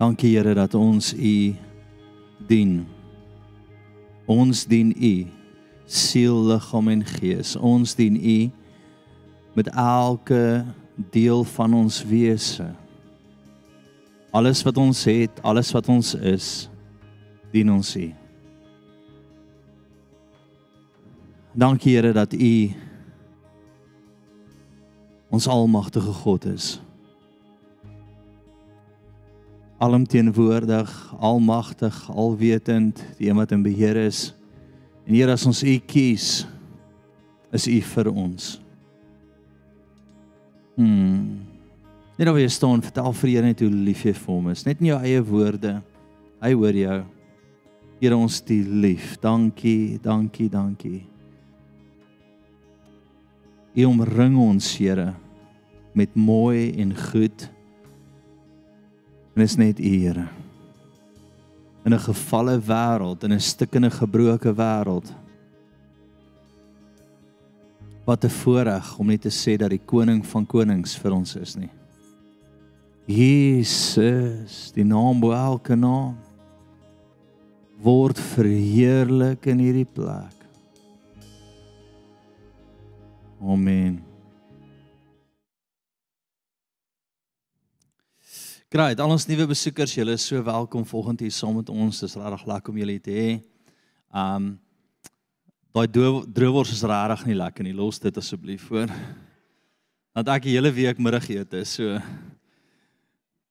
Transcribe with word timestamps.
Dankie 0.00 0.30
Here 0.32 0.54
dat 0.56 0.74
ons 0.74 1.12
U 1.12 1.54
dien. 2.48 2.86
Ons 4.24 4.64
dien 4.64 4.94
U 4.96 5.26
siel, 5.84 6.38
liggaam 6.48 6.88
en 6.88 7.02
gees. 7.04 7.52
Ons 7.56 7.92
dien 7.98 8.16
U 8.16 8.38
met 9.58 9.68
elke 9.68 10.64
deel 11.12 11.44
van 11.52 11.76
ons 11.82 12.00
wese. 12.08 12.70
Alles 14.32 14.64
wat 14.64 14.80
ons 14.80 15.04
het, 15.04 15.44
alles 15.44 15.68
wat 15.76 15.92
ons 15.92 16.14
is, 16.14 16.70
dien 17.52 17.68
ons 17.68 17.92
U. 18.00 18.08
Dankie 21.52 21.98
Here 21.98 22.16
dat 22.16 22.32
U 22.32 22.54
ons 25.28 25.44
almagtige 25.50 26.22
God 26.24 26.54
is 26.56 26.78
alomteenwoordig, 29.80 30.90
almagtig, 31.18 31.96
alwetend, 32.12 33.00
die 33.16 33.30
een 33.30 33.38
wat 33.38 33.52
in 33.56 33.62
beheer 33.64 33.96
is. 33.96 34.30
En 35.08 35.14
Here, 35.16 35.32
as 35.32 35.46
ons 35.48 35.62
U 35.64 35.76
kies, 35.88 36.44
is 37.56 37.66
U 37.66 37.78
vir 37.94 38.10
ons. 38.12 38.50
Hmm. 40.76 41.40
Net 42.20 42.28
nou 42.28 42.34
weer 42.36 42.52
staan, 42.52 42.82
vertel 42.84 43.14
vir 43.22 43.30
Here 43.30 43.46
net 43.48 43.62
hoe 43.64 43.70
lief 43.72 44.04
jy 44.04 44.12
vir 44.12 44.34
hom 44.34 44.50
is. 44.52 44.66
Net 44.68 44.82
in 44.84 44.90
jou 44.90 44.98
eie 45.00 45.22
woorde. 45.24 45.78
Hy 46.44 46.52
hoor 46.52 46.76
jou. 46.76 46.98
Here 48.00 48.16
ons 48.16 48.40
die 48.44 48.60
lief. 48.64 49.14
Dankie, 49.24 49.96
dankie, 50.04 50.50
dankie. 50.52 51.00
U 53.80 53.86
omring 53.88 54.36
ons, 54.40 54.68
Here, 54.76 55.14
met 55.96 56.12
mooi 56.18 56.68
en 56.82 56.92
goed. 57.08 57.48
En 59.40 59.46
is 59.46 59.56
net 59.56 59.78
U, 59.80 59.88
Here. 59.88 60.28
In 61.84 61.94
'n 61.94 61.98
gefalle 61.98 62.60
wêreld, 62.60 63.24
in 63.24 63.32
'n 63.32 63.40
stikkende 63.40 63.90
gebroke 63.90 64.52
wêreld. 64.54 65.14
Wat 68.04 68.24
'n 68.24 68.28
voorreg 68.28 68.98
om 68.98 69.06
net 69.06 69.22
te 69.22 69.30
sê 69.30 69.56
dat 69.56 69.70
die 69.70 69.80
koning 69.84 70.26
van 70.26 70.46
konings 70.46 70.98
vir 70.98 71.12
ons 71.12 71.36
is 71.36 71.56
nie. 71.56 71.70
Jesus, 73.06 74.72
die 74.74 74.84
naam 74.84 75.20
bo 75.20 75.32
elke 75.32 75.74
naam 75.74 76.16
word 77.82 78.18
verheerlik 78.18 79.46
in 79.46 79.58
hierdie 79.58 79.88
plek. 79.94 80.36
Amen. 83.40 84.09
Great, 88.70 89.00
al 89.02 89.10
ons 89.10 89.24
nuwe 89.26 89.48
besoekers, 89.50 89.96
julle 89.96 90.12
is 90.14 90.22
so 90.28 90.38
welkom 90.46 90.84
volgende 90.86 91.24
hier 91.24 91.34
saam 91.34 91.56
met 91.58 91.70
ons. 91.74 91.98
Dis 92.04 92.12
regtig 92.14 92.44
lekker 92.46 92.70
om 92.70 92.76
julle 92.78 92.92
te 93.02 93.14
hê. 93.16 93.30
Um 94.14 94.44
daai 95.74 95.88
droewors 95.90 96.70
is 96.76 96.84
regtig 96.86 97.24
nie 97.26 97.34
lekker 97.34 97.66
nie. 97.66 97.72
Los 97.74 97.98
dit 97.98 98.20
asseblief 98.22 98.68
voor. 98.68 98.92
Want 100.14 100.30
ek 100.36 100.46
die 100.46 100.54
hele 100.54 100.70
week 100.76 101.00
middagete 101.02 101.64
is 101.64 101.72
so 101.80 101.98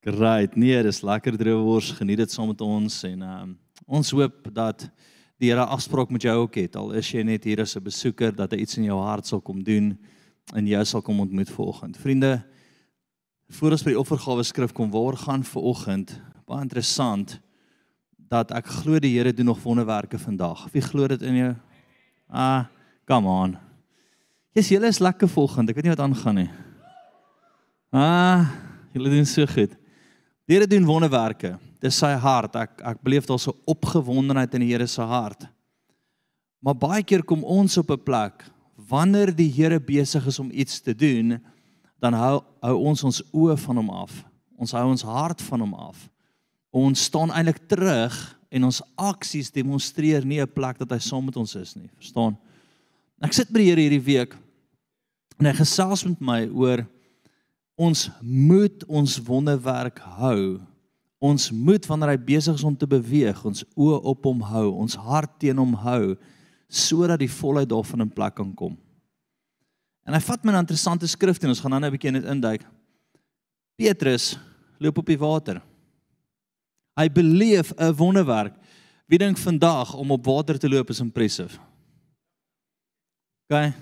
Great. 0.08 0.56
Nee, 0.56 0.80
dis 0.88 1.02
lekker 1.04 1.36
droewors. 1.36 1.90
Geniet 1.98 2.22
dit 2.24 2.32
saam 2.32 2.54
met 2.54 2.64
ons 2.64 3.02
en 3.10 3.26
um 3.28 3.52
ons 4.00 4.14
hoop 4.16 4.48
dat 4.56 4.88
die 5.36 5.52
Here 5.52 5.68
afspraak 5.68 6.16
met 6.16 6.30
jou 6.30 6.38
ook 6.46 6.62
het. 6.62 6.80
Al 6.80 6.96
is 6.96 7.12
jy 7.12 7.26
net 7.28 7.44
hier 7.44 7.60
as 7.68 7.76
'n 7.76 7.84
besoeker 7.84 8.32
dat 8.32 8.56
hy 8.56 8.64
iets 8.64 8.80
in 8.80 8.88
jou 8.88 9.04
hart 9.04 9.28
sal 9.28 9.44
kom 9.44 9.60
doen 9.60 9.98
en 10.56 10.64
jy 10.66 10.80
sal 10.86 11.02
kom 11.02 11.20
ontmoet 11.20 11.52
vanoggend. 11.52 12.00
Vriende, 12.00 12.38
voor 13.50 13.72
ons 13.72 13.84
by 13.84 13.94
die 13.94 14.00
offergawe 14.00 14.44
skrif 14.46 14.74
kom 14.78 14.92
waar 14.94 15.18
gaan 15.18 15.44
ver 15.44 15.66
oggend 15.72 16.14
baie 16.50 16.66
interessant 16.66 17.38
dat 18.30 18.52
ek 18.54 18.68
glo 18.82 19.00
die 19.02 19.16
Here 19.16 19.34
doen 19.34 19.50
nog 19.50 19.62
wonderwerke 19.64 20.20
vandag. 20.22 20.68
Wie 20.74 20.82
glo 20.86 21.08
dit 21.10 21.22
in 21.26 21.38
jou? 21.38 21.54
Ah, 22.30 22.66
come 23.10 23.30
on. 23.30 23.56
Jy's 24.54 24.70
julle 24.70 24.90
is 24.90 25.02
lekker 25.02 25.30
volgende. 25.30 25.74
Ek 25.74 25.80
weet 25.80 25.88
nie 25.88 25.94
wat 25.96 26.04
aangaan 26.06 26.38
nie. 26.44 26.50
Ah, 27.90 28.52
julle 28.94 29.14
doen 29.16 29.26
so 29.26 29.46
goed. 29.50 29.74
Die 30.46 30.58
Here 30.58 30.70
doen 30.70 30.86
wonderwerke. 30.86 31.56
Dis 31.82 31.98
sy 32.02 32.12
hart. 32.22 32.58
Ek 32.58 32.82
ek 32.86 33.02
beleef 33.06 33.30
daar 33.30 33.42
so 33.42 33.56
opgewondenheid 33.70 34.54
in 34.58 34.66
die 34.66 34.72
Here 34.76 34.90
se 34.90 35.06
hart. 35.06 35.48
Maar 36.62 36.78
baie 36.78 37.06
keer 37.06 37.26
kom 37.26 37.42
ons 37.46 37.78
op 37.82 37.90
'n 37.90 38.04
plek 38.04 38.46
wanneer 38.90 39.34
die 39.36 39.50
Here 39.50 39.80
besig 39.80 40.26
is 40.28 40.40
om 40.40 40.50
iets 40.52 40.82
te 40.82 40.94
doen, 40.94 41.40
dan 42.00 42.16
hou 42.16 42.40
hou 42.64 42.76
ons 42.90 43.04
ons 43.04 43.22
oë 43.32 43.56
van 43.66 43.80
hom 43.80 43.90
af. 43.90 44.24
Ons 44.60 44.74
hou 44.76 44.86
ons 44.92 45.06
hart 45.08 45.42
van 45.48 45.64
hom 45.64 45.74
af. 45.74 46.10
Ons 46.76 47.06
staan 47.08 47.32
eintlik 47.32 47.62
terug 47.72 48.16
en 48.50 48.68
ons 48.68 48.82
aksies 49.00 49.52
demonstreer 49.54 50.26
nie 50.26 50.42
'n 50.42 50.48
plek 50.48 50.80
dat 50.80 50.92
hy 50.92 51.00
saam 51.00 51.26
met 51.26 51.38
ons 51.38 51.56
is 51.56 51.76
nie. 51.76 51.90
Verstaan? 51.98 52.38
Ek 53.22 53.34
sit 53.34 53.52
by 53.52 53.60
die 53.60 53.70
Here 53.70 53.82
hierdie 53.82 54.06
week 54.06 54.36
en 55.40 55.46
hy 55.46 55.54
gesels 55.54 56.06
met 56.06 56.20
my 56.22 56.48
oor 56.48 56.86
ons 57.78 58.10
moet 58.22 58.84
ons 58.88 59.20
wonderwerk 59.20 60.00
hou. 60.00 60.60
Ons 61.20 61.52
moet 61.52 61.86
wanneer 61.86 62.10
hy 62.10 62.18
besig 62.18 62.56
is 62.56 62.64
om 62.64 62.76
te 62.76 62.88
beweeg, 62.88 63.46
ons 63.46 63.64
oë 63.76 64.04
op 64.04 64.24
hom 64.24 64.42
hou, 64.42 64.72
ons 64.72 64.96
hart 64.96 65.40
teen 65.40 65.58
hom 65.58 65.74
hou 65.74 66.16
sodat 66.70 67.20
die 67.20 67.32
volheid 67.32 67.70
daarvan 67.70 68.02
in 68.06 68.12
plek 68.14 68.36
kan 68.36 68.54
kom. 68.54 68.78
En 70.10 70.16
hy 70.18 70.22
vat 70.26 70.44
my 70.44 70.52
'n 70.52 70.66
interessante 70.66 71.08
skrif 71.08 71.38
en 71.38 71.50
ons 71.50 71.60
gaan 71.60 71.72
dan 71.72 71.86
'n 71.86 71.92
bietjie 71.92 72.12
net 72.12 72.26
induik. 72.26 72.66
Petrus 73.78 74.40
loop 74.80 74.98
op 74.98 75.06
die 75.06 75.18
water. 75.18 75.62
Hy 76.98 77.08
beleef 77.10 77.72
'n 77.78 77.94
wonderwerk. 77.94 78.56
Wie 79.06 79.18
dink 79.18 79.38
vandag 79.38 79.94
om 79.94 80.12
op 80.12 80.26
water 80.26 80.58
te 80.58 80.70
loop 80.70 80.90
is 80.90 81.00
impressive? 81.00 81.60
OK. 83.48 83.74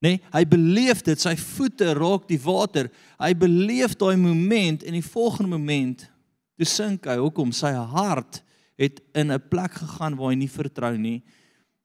Nee, 0.00 0.20
hy 0.32 0.44
beleef 0.44 1.02
dit, 1.02 1.20
sy 1.20 1.36
voete 1.36 1.92
raak 1.92 2.26
die 2.28 2.40
water. 2.40 2.90
Hy 3.18 3.34
beleef 3.34 3.96
daai 3.96 4.16
moment 4.16 4.82
en 4.82 4.92
die 4.92 5.04
volgende 5.04 5.50
moment 5.50 6.10
toe 6.56 6.66
sink 6.66 7.04
hy. 7.04 7.16
Hoekom? 7.16 7.52
Sy 7.52 7.72
hart 7.72 8.42
het 8.76 9.00
in 9.14 9.32
'n 9.32 9.48
plek 9.48 9.72
gegaan 9.72 10.16
waar 10.16 10.30
hy 10.30 10.36
nie 10.36 10.48
vertrou 10.48 10.96
nie. 10.96 11.22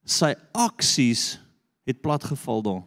Sy 0.06 0.36
aksies 0.54 1.38
het 1.86 2.02
platgeval 2.02 2.62
daar. 2.62 2.84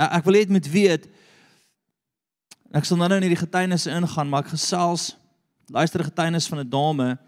Ek 0.00 0.24
wil 0.24 0.38
net 0.40 0.52
moet 0.52 0.68
weet 0.72 1.08
ek 2.70 2.86
sal 2.86 3.00
nou 3.00 3.08
nou 3.10 3.18
in 3.18 3.26
hierdie 3.26 3.40
getuienisse 3.40 3.90
ingaan, 3.90 4.28
maar 4.30 4.44
ek 4.44 4.52
gesels 4.54 5.10
luister 5.74 6.04
getuienis 6.06 6.46
van 6.48 6.60
'n 6.62 6.70
dame 6.70 7.18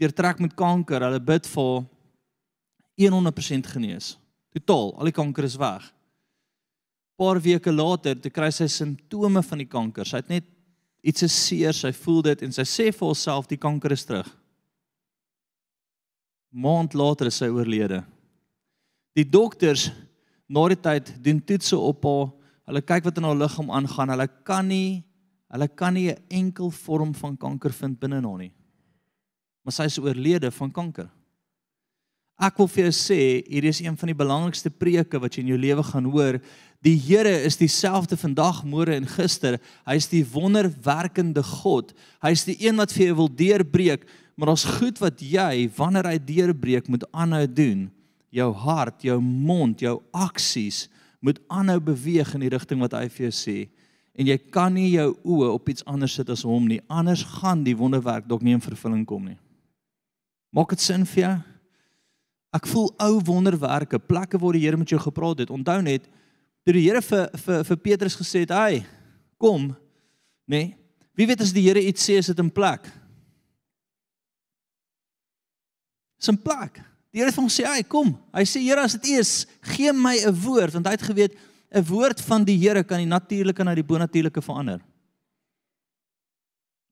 deurtrek 0.00 0.40
met 0.40 0.54
kanker. 0.54 1.02
Hulle 1.02 1.20
bid 1.20 1.46
vir 1.46 1.84
100% 2.96 3.66
genees. 3.66 4.16
Totaal, 4.52 4.94
al 4.98 5.04
die 5.04 5.12
kanker 5.12 5.44
is 5.44 5.56
weg. 5.56 5.92
Paar 7.18 7.40
weke 7.40 7.72
later, 7.72 8.14
te 8.14 8.30
kry 8.30 8.50
sy 8.50 8.66
simptome 8.66 9.42
van 9.42 9.58
die 9.58 9.68
kanker. 9.68 10.06
Sy 10.06 10.16
het 10.16 10.28
net 10.28 10.44
iets 11.02 11.20
se 11.20 11.28
seer, 11.28 11.74
sy 11.74 11.92
voel 11.92 12.22
dit 12.22 12.42
en 12.42 12.52
sy 12.52 12.62
sê 12.62 12.92
vir 12.92 13.06
haarself 13.06 13.48
die 13.48 13.60
kanker 13.60 13.92
is 13.92 14.04
terug. 14.04 14.28
Maand 16.50 16.94
later 16.94 17.26
is 17.26 17.36
sy 17.36 17.48
oorlede. 17.52 18.04
Die 19.14 19.24
dokters 19.24 19.90
na 20.48 20.64
die 20.72 20.80
tyd 20.80 21.12
doen 21.22 21.40
toetse 21.44 21.76
op 21.76 22.06
haar. 22.08 22.30
Hulle 22.68 22.82
kyk 22.84 23.06
wat 23.08 23.20
in 23.20 23.28
haar 23.28 23.38
liggaam 23.38 23.70
aangaan. 23.72 24.14
Hulle 24.16 24.28
kan 24.44 24.68
nie 24.68 25.04
hulle 25.48 25.68
kan 25.68 25.94
nie 25.94 26.10
'n 26.10 26.18
enkel 26.28 26.70
vorm 26.70 27.14
van 27.14 27.36
kanker 27.36 27.72
vind 27.72 27.98
binne 27.98 28.20
haar 28.20 28.38
nie. 28.38 28.52
Maar 29.64 29.72
sy 29.72 29.84
is 29.84 29.98
oorlede 29.98 30.50
van 30.50 30.70
kanker. 30.70 31.08
Ek 32.38 32.56
wil 32.58 32.68
vir 32.68 32.84
jou 32.84 32.92
sê, 32.92 33.48
hier 33.48 33.64
is 33.64 33.80
een 33.80 33.96
van 33.96 34.06
die 34.06 34.14
belangrikste 34.14 34.70
preke 34.70 35.18
wat 35.18 35.34
jy 35.34 35.40
in 35.40 35.48
jou 35.48 35.58
lewe 35.58 35.82
gaan 35.82 36.04
hoor. 36.04 36.40
Die 36.82 36.96
Here 36.96 37.42
is 37.42 37.56
dieselfde 37.56 38.16
vandag, 38.16 38.64
môre 38.64 38.94
en 38.94 39.06
gister. 39.06 39.58
Hy 39.86 39.96
is 39.96 40.06
die 40.06 40.24
wonderwerkende 40.24 41.42
God. 41.42 41.94
Hy 42.22 42.30
is 42.30 42.44
die 42.44 42.56
een 42.60 42.76
wat 42.76 42.92
vir 42.92 43.06
jou 43.06 43.14
wil 43.14 43.28
deurbreek, 43.28 44.06
maar 44.36 44.46
daar's 44.46 44.64
goed 44.78 44.98
wat 44.98 45.20
jy 45.20 45.68
wanneer 45.76 46.04
hy 46.04 46.18
deurbreek 46.18 46.88
moet 46.88 47.04
aanhou 47.12 47.46
doen 47.46 47.90
jou 48.30 48.52
hart, 48.52 49.02
jou 49.02 49.18
mond, 49.22 49.80
jou 49.80 49.98
aksies 50.12 50.86
moet 51.24 51.40
aanhou 51.50 51.80
beweeg 51.80 52.34
in 52.34 52.44
die 52.44 52.52
rigting 52.52 52.80
wat 52.80 52.94
hy 52.94 53.08
vir 53.10 53.28
jou 53.28 53.34
sê. 53.34 53.58
En 54.18 54.26
jy 54.26 54.36
kan 54.52 54.74
nie 54.74 54.90
jou 54.92 55.12
oë 55.22 55.52
op 55.54 55.68
iets 55.70 55.84
anders 55.86 56.16
sit 56.18 56.30
as 56.30 56.44
hom 56.46 56.66
nie. 56.70 56.80
Anders 56.90 57.22
gaan 57.38 57.62
die 57.66 57.76
wonderwerk 57.78 58.26
dalk 58.28 58.42
nie 58.42 58.56
in 58.56 58.62
vervulling 58.62 59.04
kom 59.06 59.28
nie. 59.30 59.38
Maak 60.54 60.74
dit 60.74 60.82
sin 60.82 61.06
vir 61.06 61.22
jou? 61.22 61.34
Ek 62.58 62.66
voel 62.70 62.88
ou 63.04 63.18
wonderwerke, 63.28 64.00
plekke 64.00 64.40
waar 64.40 64.56
die 64.56 64.64
Here 64.64 64.78
met 64.80 64.90
jou 64.90 65.00
gepraat 65.00 65.44
het. 65.44 65.52
Onthou 65.52 65.80
net 65.84 66.06
toe 66.64 66.74
die 66.74 66.86
Here 66.86 67.02
vir 67.04 67.28
vir 67.44 67.64
vir 67.68 67.80
Petrus 67.84 68.16
gesê 68.16 68.40
het, 68.40 68.50
"Hy, 68.50 68.84
kom." 69.38 69.76
Nê? 70.48 70.56
Nee, 70.64 70.76
wie 71.14 71.26
weet 71.26 71.40
as 71.40 71.52
die 71.52 71.62
Here 71.62 71.80
iets 71.80 72.08
sê 72.08 72.18
is 72.18 72.26
dit 72.26 72.38
in 72.38 72.50
plek? 72.50 72.82
Dis 76.18 76.28
'n 76.28 76.36
plek. 76.36 76.87
Die 77.12 77.20
Here 77.22 77.30
het 77.30 77.38
hom 77.40 77.48
sê, 77.48 77.64
"Ag, 77.64 77.86
kom." 77.88 78.18
Hy 78.32 78.44
sê, 78.44 78.60
"Here, 78.60 78.80
as 78.80 78.92
dit 78.92 79.06
is, 79.18 79.46
gee 79.60 79.92
my 79.92 80.16
'n 80.26 80.34
woord," 80.34 80.72
want 80.72 80.86
hy 80.86 80.92
het 80.92 81.02
geweet 81.02 81.34
'n 81.72 81.84
woord 81.84 82.20
van 82.20 82.44
die 82.44 82.58
Here 82.58 82.84
kan 82.84 82.98
die 82.98 83.06
natuurlike 83.06 83.64
na 83.64 83.74
die 83.74 83.84
bonatuurlike 83.84 84.42
verander. 84.42 84.80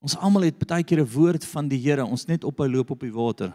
Ons 0.00 0.16
almal 0.16 0.42
het 0.42 0.58
baie 0.58 0.84
keer 0.84 1.00
'n 1.00 1.12
woord 1.12 1.44
van 1.44 1.68
die 1.68 1.78
Here, 1.78 2.04
ons 2.04 2.26
net 2.26 2.44
ophou 2.44 2.68
loop 2.68 2.90
op 2.90 3.00
die 3.00 3.12
water. 3.12 3.52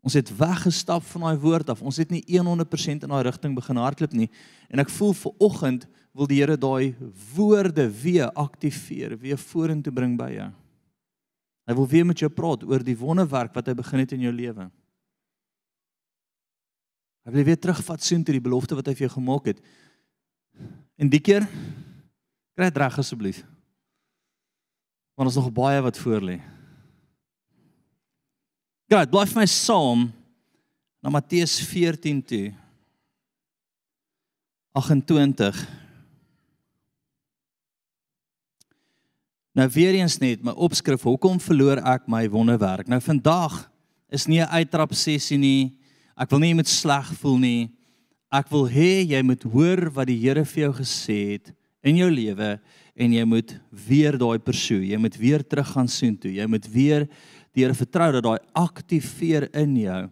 Ons 0.00 0.14
het 0.14 0.30
weggestap 0.36 1.02
van 1.02 1.20
daai 1.20 1.36
woord 1.36 1.68
af. 1.70 1.82
Ons 1.82 1.96
het 1.96 2.10
nie 2.10 2.22
100% 2.26 3.02
in 3.02 3.08
daai 3.08 3.22
rigting 3.22 3.54
begin 3.54 3.76
hardloop 3.76 4.12
nie. 4.12 4.30
En 4.70 4.78
ek 4.78 4.88
voel 4.88 5.12
ver 5.12 5.32
oggend 5.38 5.86
wil 6.14 6.26
die 6.26 6.40
Here 6.40 6.56
daai 6.56 6.94
woorde 7.34 7.90
weer 8.02 8.30
aktiveer, 8.32 9.18
weer 9.18 9.38
vorentoe 9.38 9.92
bring 9.92 10.16
by 10.16 10.30
jou. 10.32 10.52
Hy 11.68 11.76
wil 11.76 11.88
weer 11.88 12.06
met 12.08 12.20
jou 12.22 12.30
praat 12.32 12.64
oor 12.64 12.80
die 12.84 12.96
wonderwerk 12.96 13.52
wat 13.52 13.66
hy 13.68 13.74
begin 13.76 14.00
het 14.00 14.14
in 14.16 14.24
jou 14.24 14.32
lewe. 14.32 14.70
Hy 17.28 17.34
wil 17.34 17.44
weer 17.44 17.58
terugvat 17.60 18.00
soontoe 18.00 18.38
die 18.38 18.44
belofte 18.44 18.78
wat 18.78 18.88
hy 18.88 18.94
vir 18.96 19.04
jou 19.04 19.14
gemaak 19.18 19.50
het. 19.50 19.58
En 20.96 21.10
die 21.12 21.20
keer 21.20 21.44
kry 22.56 22.70
dit 22.70 22.80
reg 22.80 22.96
asseblief. 23.02 23.42
Want 25.12 25.28
ons 25.28 25.36
nog 25.36 25.52
baie 25.52 25.82
wat 25.84 26.00
voor 26.00 26.24
lê. 26.24 26.38
God, 28.88 29.10
bly 29.12 29.26
vir 29.28 29.42
my 29.42 29.48
saam 29.52 30.06
na 31.04 31.12
Matteus 31.12 31.58
14 31.68 32.22
toe. 32.24 32.46
28 34.72 35.60
Nou 39.58 39.66
weer 39.74 39.96
eens 39.98 40.20
net 40.22 40.44
my 40.46 40.52
opskrif, 40.54 41.02
hoekom 41.02 41.40
verloor 41.42 41.80
ek 41.82 42.04
my 42.06 42.20
wonderwerk? 42.30 42.86
Nou 42.86 43.00
vandag 43.02 43.64
is 44.14 44.28
nie 44.30 44.38
'n 44.38 44.46
uittrap 44.54 44.94
sessie 44.94 45.38
nie. 45.38 45.74
Ek 46.16 46.30
wil 46.30 46.38
nie 46.38 46.50
jy 46.50 46.54
moet 46.54 46.68
sleg 46.68 47.06
voel 47.18 47.38
nie. 47.38 47.70
Ek 48.30 48.48
wil 48.50 48.68
hê 48.68 49.02
jy 49.02 49.22
moet 49.22 49.42
hoor 49.42 49.90
wat 49.90 50.06
die 50.06 50.18
Here 50.18 50.44
vir 50.44 50.62
jou 50.62 50.72
gesê 50.74 51.32
het 51.32 51.52
in 51.82 51.96
jou 51.96 52.08
lewe 52.08 52.60
en 52.96 53.12
jy 53.12 53.24
moet 53.24 53.60
weer 53.70 54.16
daai 54.16 54.38
persoon, 54.38 54.84
jy 54.84 54.96
moet 54.96 55.16
weer 55.16 55.42
terug 55.42 55.66
gaan 55.66 55.88
soontoe. 55.88 56.34
Jy 56.34 56.46
moet 56.46 56.66
weer 56.68 57.08
die 57.52 57.64
Here 57.64 57.74
vertrou 57.74 58.12
dat 58.12 58.22
daai 58.22 58.38
aktiveer 58.54 59.48
in 59.54 59.76
jou. 59.76 60.10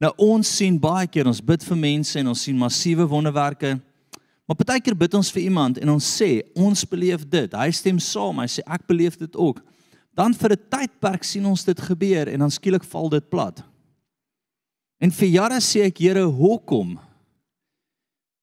Nou 0.00 0.12
ons 0.18 0.56
sien 0.56 0.80
baie 0.80 1.06
keer 1.06 1.26
ons 1.26 1.40
bid 1.40 1.62
vir 1.62 1.76
mense 1.76 2.18
en 2.18 2.26
ons 2.26 2.42
sien 2.42 2.58
massiewe 2.58 3.06
wonderwerke. 3.06 3.80
Maar 4.44 4.58
baie 4.60 4.82
keer 4.84 4.96
bid 4.96 5.14
ons 5.16 5.30
vir 5.32 5.46
iemand 5.46 5.78
en 5.80 5.94
ons 5.94 6.08
sê 6.18 6.42
ons 6.54 6.84
beleef 6.88 7.24
dit. 7.28 7.54
Hy 7.56 7.70
stem 7.72 8.00
saam. 8.02 8.42
Hy 8.42 8.48
sê 8.52 8.64
ek 8.68 8.84
beleef 8.90 9.16
dit 9.20 9.36
ook. 9.36 9.62
Dan 10.14 10.34
vir 10.34 10.52
'n 10.52 10.68
tydperk 10.70 11.24
sien 11.24 11.46
ons 11.46 11.64
dit 11.64 11.80
gebeur 11.80 12.28
en 12.28 12.38
dan 12.38 12.50
skielik 12.50 12.84
val 12.84 13.08
dit 13.08 13.30
plat. 13.30 13.62
En 15.00 15.10
vir 15.10 15.28
jare 15.28 15.60
sê 15.60 15.86
ek 15.86 15.98
Here, 15.98 16.24
hoekom? 16.24 16.98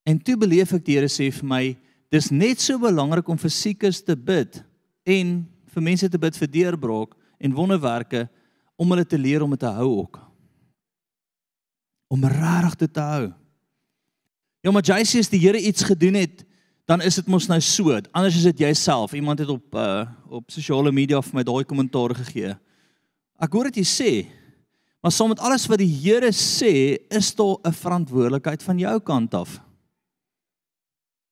En 0.05 0.19
toe 0.19 0.35
beleef 0.37 0.73
ek 0.73 0.85
die 0.85 0.95
Here 0.97 1.07
sê 1.07 1.31
vir 1.31 1.47
my, 1.47 1.77
dis 2.11 2.31
net 2.31 2.59
so 2.59 2.79
belangrik 2.79 3.29
om 3.29 3.37
vir 3.37 3.49
siekes 3.49 4.01
te 4.03 4.15
bid 4.15 4.63
en 5.05 5.47
vir 5.73 5.81
mense 5.81 6.09
te 6.09 6.17
bid 6.17 6.35
vir 6.35 6.47
deurbraak 6.47 7.15
en 7.39 7.53
wonderwerke 7.53 8.27
om 8.77 8.89
hulle 8.91 9.05
te 9.05 9.17
leer 9.17 9.43
om 9.43 9.49
dit 9.49 9.59
te 9.59 9.71
hou 9.71 9.89
ook. 10.01 10.19
Om 12.09 12.25
regtig 12.25 12.75
dit 12.75 12.93
te 12.93 12.99
hou. 12.99 13.40
Ja, 14.61 14.71
maar 14.71 14.83
sê 14.83 15.19
as 15.19 15.29
die 15.29 15.39
Here 15.39 15.59
iets 15.59 15.83
gedoen 15.83 16.13
het, 16.13 16.45
dan 16.85 17.01
is 17.01 17.15
dit 17.15 17.27
mos 17.27 17.47
nou 17.47 17.59
so. 17.61 17.99
Anders 18.11 18.35
is 18.35 18.43
dit 18.43 18.59
jouself. 18.59 19.13
Iemand 19.13 19.39
het 19.39 19.49
op 19.49 19.75
uh 19.75 20.05
op 20.31 20.51
sosiale 20.51 20.91
media 20.91 21.21
vir 21.21 21.35
my 21.35 21.43
daai 21.43 21.65
kommentaar 21.65 22.15
gegee. 22.15 22.55
Ek 23.41 23.51
hoor 23.51 23.67
dit 23.67 23.81
jy 23.81 23.83
sê, 23.83 24.11
Maar 25.01 25.11
saam 25.11 25.31
met 25.33 25.39
alles 25.41 25.65
wat 25.65 25.81
die 25.81 25.89
Here 25.89 26.29
sê, 26.29 26.97
is 27.09 27.33
daar 27.35 27.57
'n 27.65 27.73
verantwoordelikheid 27.73 28.63
van 28.63 28.77
jou 28.77 28.99
kant 28.99 29.33
af. 29.33 29.61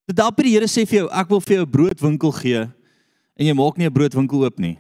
Dit 0.06 0.16
dalk 0.16 0.36
die 0.38 0.54
Here 0.54 0.66
sê 0.66 0.88
vir 0.88 1.00
jou, 1.00 1.10
ek 1.12 1.30
wil 1.30 1.42
vir 1.42 1.56
jou 1.56 1.66
'n 1.66 1.72
broodwinkel 1.72 2.32
gee 2.32 2.62
en 3.36 3.46
jy 3.46 3.54
maak 3.54 3.78
nie 3.78 3.86
'n 3.86 3.94
broodwinkel 3.94 4.44
oop 4.44 4.60
nie. 4.60 4.80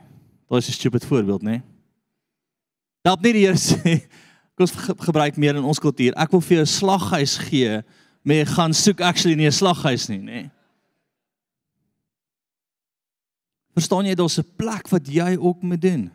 Dit 0.49 0.57
is 0.57 0.69
'n 0.69 0.71
stupid 0.71 1.05
voorbeeld, 1.05 1.43
né? 1.43 1.61
Dalk 3.03 3.21
nie 3.21 3.33
die 3.33 3.45
Here 3.45 3.57
sê 3.57 4.07
kom 4.57 4.65
ons 4.65 4.71
gebruik 5.05 5.37
meer 5.37 5.55
in 5.55 5.63
ons 5.63 5.79
kultuur. 5.79 6.13
Ek 6.17 6.31
wil 6.31 6.41
vir 6.41 6.57
jou 6.57 6.61
'n 6.61 6.65
slaghuis 6.65 7.37
gee, 7.37 7.83
maar 8.29 8.43
jy 8.43 8.45
gaan 8.45 8.73
soek 8.77 8.99
actually 9.01 9.33
nie 9.35 9.47
'n 9.47 9.51
slaghuis 9.51 10.07
nie, 10.07 10.21
né? 10.21 10.51
Verstaan 13.73 14.05
jy 14.05 14.13
daar's 14.13 14.37
'n 14.37 14.45
plek 14.55 14.87
wat 14.89 15.07
jy 15.07 15.35
ook 15.35 15.63
moet 15.63 15.81
doen 15.81 16.11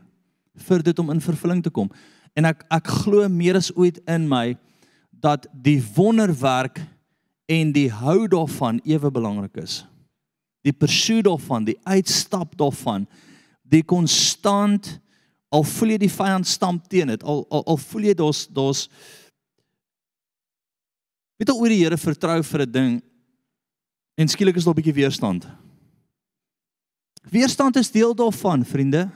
vir 0.54 0.82
dit 0.82 0.98
om 0.98 1.10
in 1.10 1.20
vervulling 1.20 1.62
te 1.62 1.70
kom 1.70 1.90
en 2.36 2.44
ek 2.44 2.64
ek 2.70 2.86
glo 2.86 3.28
meer 3.28 3.56
as 3.56 3.74
ooit 3.74 3.98
in 4.06 4.28
my 4.28 4.56
dat 5.10 5.46
die 5.52 5.82
wonderwerk 5.96 6.80
en 7.48 7.72
die 7.72 7.90
hou 7.90 8.28
daarvan 8.28 8.80
ewe 8.84 9.10
belangrik 9.10 9.56
is. 9.56 9.84
Die 10.62 10.72
pursuit 10.72 11.24
daarvan, 11.24 11.64
die 11.64 11.78
uitstap 11.84 12.56
daarvan, 12.56 13.06
die 13.62 13.82
konstant 13.82 15.00
al 15.48 15.64
voel 15.64 15.88
jy 15.88 15.98
die 15.98 16.16
vyand 16.16 16.46
stamp 16.46 16.88
teen 16.88 17.08
dit, 17.08 17.22
al 17.22 17.46
al, 17.50 17.64
al 17.66 17.76
voel 17.76 18.02
jy 18.02 18.14
daar's 18.14 18.46
daar's 18.46 18.88
weet 21.38 21.48
jy 21.48 21.54
oor 21.54 21.72
die 21.72 21.82
Here 21.82 21.98
vertrou 21.98 22.42
vir 22.42 22.62
'n 22.62 22.72
ding 22.72 23.02
en 24.16 24.28
skielik 24.28 24.56
is 24.56 24.64
daar 24.64 24.74
'n 24.74 24.80
bietjie 24.80 24.94
weerstand. 24.94 25.46
Weerstand 27.30 27.76
is 27.76 27.90
deel 27.90 28.14
daarvan, 28.14 28.64
vriende. 28.64 29.10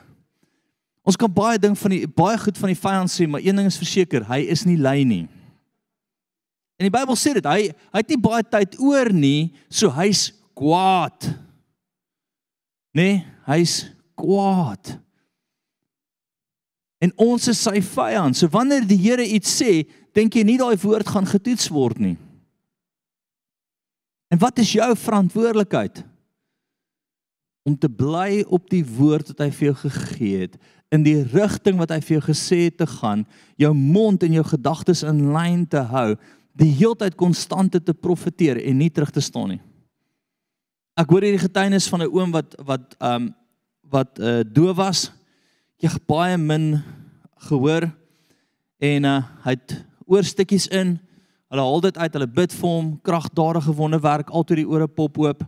Ons 1.03 1.17
kan 1.17 1.33
baie 1.33 1.59
ding 1.59 1.79
van 1.79 1.91
die 1.91 2.07
baie 2.07 2.39
goed 2.39 2.59
van 2.59 2.69
die 2.69 2.81
vyand 2.81 3.11
sê, 3.11 3.29
maar 3.29 3.41
een 3.41 3.57
ding 3.57 3.67
is 3.67 3.81
verseker, 3.81 4.27
hy 4.29 4.41
is 4.53 4.65
nie 4.65 4.77
lei 4.77 5.05
nie. 5.05 5.29
En 6.79 6.87
die 6.87 6.95
Bybel 6.95 7.17
sê 7.17 7.35
dit, 7.35 7.45
hy 7.45 7.71
hy 7.73 8.03
het 8.03 8.09
nie 8.09 8.21
baie 8.21 8.45
tyd 8.45 8.79
oor 8.79 9.11
nie, 9.13 9.55
so 9.71 9.91
hy's 9.91 10.33
kwaad. 10.59 11.31
Nee, 12.95 13.25
hy's 13.47 13.89
kwaad. 14.19 14.99
En 17.01 17.13
ons 17.23 17.49
is 17.51 17.61
sy 17.63 17.81
vyand. 17.83 18.37
So 18.37 18.51
wanneer 18.51 18.87
die 18.87 18.99
Here 18.99 19.25
iets 19.25 19.53
sê, 19.61 19.85
dink 20.17 20.35
jy 20.35 20.45
nie 20.45 20.59
daai 20.59 20.77
woord 20.77 21.09
gaan 21.09 21.27
getoets 21.27 21.69
word 21.69 21.99
nie. 21.99 22.17
En 24.29 24.39
wat 24.39 24.59
is 24.59 24.73
jou 24.73 24.89
verantwoordelikheid? 24.97 26.03
Om 27.69 27.77
te 27.77 27.89
bly 27.89 28.45
op 28.49 28.69
die 28.73 28.85
woord 28.85 29.33
wat 29.33 29.45
hy 29.45 29.51
vir 29.53 29.71
jou 29.71 29.77
gegee 29.89 30.45
het 30.47 30.59
in 30.95 31.05
die 31.05 31.21
rigting 31.35 31.77
wat 31.77 31.91
hy 31.93 31.99
vir 32.01 32.15
jou 32.17 32.25
gesê 32.31 32.63
het 32.69 32.79
te 32.81 32.87
gaan, 32.89 33.27
jou 33.61 33.75
mond 33.77 34.23
en 34.25 34.39
jou 34.39 34.45
gedagtes 34.49 35.03
in 35.05 35.27
lyn 35.35 35.67
te 35.69 35.83
hou, 35.91 36.15
die 36.59 36.71
heeltyd 36.79 37.17
konstante 37.19 37.81
te 37.85 37.93
profeteer 37.93 38.61
en 38.63 38.81
nie 38.81 38.91
terug 38.91 39.13
te 39.15 39.21
staan 39.21 39.53
nie. 39.53 39.61
Ek 40.99 41.13
hoor 41.13 41.23
hierdie 41.23 41.45
getuienis 41.45 41.87
van 41.93 42.03
'n 42.03 42.11
oom 42.11 42.33
wat 42.33 42.57
wat 42.65 42.97
ehm 42.99 43.29
um, 43.29 43.35
wat 43.89 44.19
uh 44.19 44.43
doof 44.45 44.77
was. 44.77 45.13
Jy 45.81 45.89
het 45.89 46.07
baie 46.07 46.37
min 46.37 46.83
gehoor 47.49 47.91
en 48.81 49.05
uh 49.05 49.23
hy 49.45 49.55
het 49.55 49.85
oorstukkies 50.09 50.69
in. 50.75 50.97
Hulle 51.49 51.65
haal 51.65 51.85
dit 51.85 51.99
uit, 51.99 52.17
hulle 52.17 52.31
bid 52.41 52.53
vir 52.53 52.69
hom, 52.69 52.89
kragdadige 53.05 53.75
wonderwerk, 53.77 54.31
altyd 54.31 54.63
die 54.63 54.69
ore 54.69 54.89
pop 54.89 55.19
oop. 55.23 55.45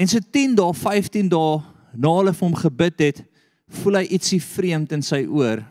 En 0.00 0.08
so 0.08 0.20
10 0.20 0.56
dae, 0.58 0.74
15 0.76 1.28
dae 1.32 1.60
na 1.92 2.14
hulle 2.18 2.32
vir 2.32 2.46
hom 2.48 2.56
gebid 2.56 3.04
het, 3.04 3.22
voel 3.82 4.00
hy 4.00 4.06
ietsie 4.16 4.40
vreemd 4.42 4.92
in 4.96 5.04
sy 5.04 5.22
oor. 5.28 5.62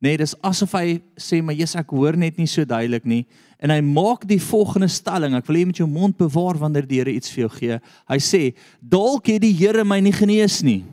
Nee, 0.00 0.16
dis 0.16 0.32
asof 0.40 0.72
hy 0.72 1.00
sê, 1.20 1.42
"Maar 1.42 1.54
Jesus, 1.54 1.76
ek 1.76 1.90
hoor 1.90 2.16
net 2.16 2.38
nie 2.38 2.46
so 2.46 2.64
duidelik 2.64 3.04
nie." 3.04 3.26
En 3.60 3.70
hy 3.70 3.80
maak 3.80 4.26
die 4.26 4.40
volgende 4.40 4.88
stelling. 4.88 5.34
Ek 5.34 5.46
wil 5.46 5.56
hê 5.56 5.60
jy 5.60 5.66
moet 5.66 5.76
jou 5.76 5.88
mond 5.88 6.16
bewaar 6.16 6.56
wanneer 6.56 6.86
die 6.86 6.98
Here 6.98 7.12
iets 7.12 7.30
vir 7.30 7.48
jou 7.48 7.48
gee. 7.58 7.80
Hy 8.08 8.16
sê, 8.16 8.54
"Dalk 8.80 9.26
het 9.26 9.42
die 9.42 9.52
Here 9.52 9.84
my 9.84 10.00
nie 10.00 10.12
genees 10.12 10.62
nie." 10.62 10.84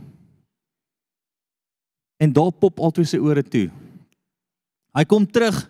En 2.19 2.33
daar 2.33 2.51
pop 2.51 2.79
altyd 2.79 3.07
sy 3.07 3.17
ore 3.17 3.43
toe. 3.43 3.71
Hy 4.93 5.05
kom 5.05 5.25
terug 5.25 5.69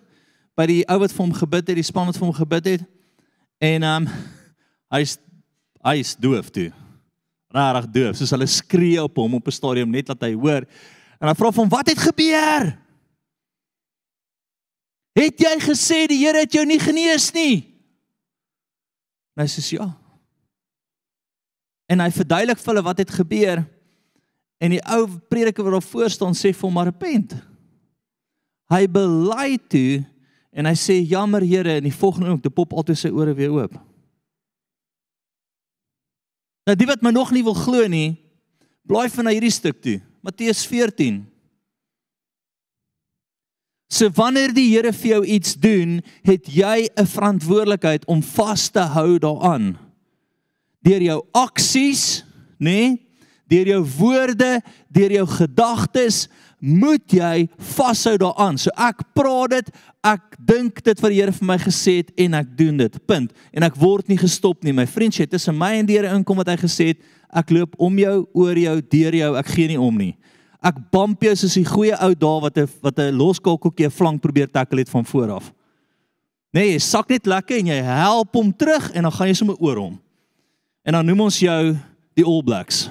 by 0.57 0.65
die 0.65 0.81
ou 0.89 0.97
wat 0.99 1.13
vir 1.13 1.25
hom 1.25 1.33
gebid 1.37 1.67
het, 1.67 1.77
die 1.77 1.85
span 1.85 2.09
wat 2.09 2.17
vir 2.17 2.25
hom 2.25 2.35
gebid 2.35 2.73
het. 2.73 2.83
En 3.61 3.83
ehm 3.83 4.07
um, 4.07 4.11
hy's 4.89 5.17
hy's 5.83 6.15
doof 6.15 6.49
toe 6.51 6.71
regtig 7.53 7.87
doof, 7.91 8.17
soos 8.19 8.33
hulle 8.35 8.47
skree 8.49 8.99
op 9.01 9.15
hom 9.17 9.37
op 9.37 9.47
'n 9.47 9.51
stadium 9.51 9.89
net 9.89 10.07
dat 10.07 10.21
hy 10.21 10.33
hoor. 10.33 10.65
En 11.19 11.27
hy 11.27 11.33
vra 11.35 11.51
hom, 11.51 11.69
"Wat 11.69 11.87
het 11.87 11.97
gebeur?" 11.97 12.77
Het 15.15 15.39
jy 15.39 15.59
gesê 15.59 16.07
die 16.07 16.25
Here 16.25 16.39
het 16.39 16.53
jou 16.53 16.65
nie 16.65 16.79
genees 16.79 17.33
nie? 17.33 17.73
En 19.35 19.45
hy 19.45 19.47
sê, 19.47 19.71
"Ja." 19.71 19.97
En 21.89 21.99
hy 21.99 22.11
verduidelik 22.11 22.57
vir 22.57 22.73
hulle 22.73 22.83
wat 22.83 22.97
het 22.97 23.11
gebeur. 23.11 23.65
En 24.59 24.69
die 24.69 24.83
ou 24.83 25.07
prediker 25.29 25.63
wat 25.63 25.73
daar 25.73 25.81
voor 25.81 26.09
staan 26.09 26.33
sê 26.33 26.53
vir 26.53 26.61
hom, 26.61 26.73
"Maar 26.73 26.85
repent." 26.85 27.35
Hy 28.69 28.87
bely 28.87 29.57
toe 29.69 30.05
en 30.57 30.65
hy 30.65 30.73
sê, 30.73 30.97
"Jammer 31.05 31.41
Here," 31.45 31.77
en 31.77 31.83
die 31.85 31.93
volgende 31.93 32.29
oomblik 32.29 32.53
pop 32.53 32.73
altyd 32.73 32.97
sy 32.97 33.09
ore 33.09 33.33
weer 33.33 33.51
oop. 33.51 33.73
Nou 36.65 36.75
die 36.75 36.87
wat 36.87 37.01
my 37.01 37.11
nog 37.11 37.31
nie 37.31 37.43
wil 37.43 37.53
glo 37.53 37.87
nie, 37.87 38.17
blaai 38.87 39.09
van 39.09 39.27
na 39.27 39.31
hierdie 39.31 39.53
stuk 39.53 39.81
toe. 39.81 40.01
Matteus 40.21 40.65
14. 40.65 41.25
So 43.87 44.09
wanneer 44.09 44.51
die 44.53 44.67
Here 44.73 44.91
vir 44.93 45.11
jou 45.11 45.23
iets 45.25 45.53
doen, 45.55 46.01
het 46.23 46.45
jy 46.45 46.89
'n 46.95 47.05
verantwoordelikheid 47.05 48.05
om 48.05 48.23
vas 48.23 48.69
te 48.69 48.79
hou 48.79 49.19
daaraan. 49.19 49.77
Deur 50.81 51.01
jou 51.01 51.25
aksies, 51.31 52.23
nê? 52.59 52.65
Nee, 52.65 53.07
deur 53.47 53.67
jou 53.67 53.83
woorde, 53.97 54.61
deur 54.91 55.11
jou 55.11 55.25
gedagtes, 55.27 56.27
moet 56.59 57.13
jy 57.13 57.47
vashou 57.75 58.15
daaraan. 58.17 58.57
So 58.57 58.73
ek 58.73 59.03
praat 59.17 59.53
dit, 59.53 59.71
ek 60.05 60.37
dink 60.39 60.81
dit 60.85 61.03
wat 61.03 61.13
die 61.13 61.19
Here 61.19 61.33
vir 61.35 61.47
my 61.47 61.57
gesê 61.61 61.99
het 62.01 62.09
en 62.17 62.37
ek 62.39 62.55
doen 62.57 62.77
dit. 62.81 62.97
Punt. 63.05 63.33
En 63.53 63.63
ek 63.67 63.77
word 63.77 64.09
nie 64.09 64.17
gestop 64.17 64.63
nie. 64.65 64.73
My 64.73 64.87
vriend 64.89 65.13
sê 65.13 65.27
tussen 65.29 65.57
my 65.57 65.75
en 65.77 65.89
die 65.89 65.97
Here 65.99 66.13
inkom 66.15 66.39
wat 66.41 66.49
hy 66.49 66.57
gesê 66.61 66.93
het, 66.93 67.03
ek 67.29 67.51
loop 67.53 67.75
om 67.83 67.99
jou, 67.99 68.15
oor 68.33 68.57
jou, 68.57 68.77
deur 68.81 69.19
jou, 69.19 69.31
ek 69.37 69.53
gee 69.53 69.73
nie 69.73 69.81
om 69.81 69.97
nie. 69.97 70.15
Ek 70.65 70.79
bump 70.91 71.21
jou 71.21 71.35
soos 71.37 71.57
die 71.59 71.67
goeie 71.67 71.95
ou 72.01 72.13
dae 72.17 72.41
wat 72.41 72.57
'n 72.57 72.67
wat 72.81 72.99
'n 72.99 73.13
loskalkoekie 73.13 73.85
'n 73.85 73.91
flank 73.91 74.21
probeer 74.21 74.47
tackle 74.47 74.79
het 74.79 74.89
van 74.89 75.05
voor 75.05 75.31
af. 75.31 75.53
Nee, 76.53 76.71
jy 76.73 76.79
sak 76.79 77.09
net 77.09 77.25
lekker 77.25 77.57
en 77.57 77.67
jy 77.67 77.81
help 77.83 78.33
hom 78.33 78.51
terug 78.55 78.91
en 78.91 79.03
dan 79.03 79.11
gaan 79.11 79.27
jy 79.27 79.33
sommer 79.33 79.57
oor 79.59 79.77
hom. 79.77 79.99
En 80.83 80.93
dan 80.93 81.05
noem 81.05 81.21
ons 81.21 81.39
jou 81.39 81.77
die 82.15 82.25
All 82.25 82.43
Blacks. 82.43 82.89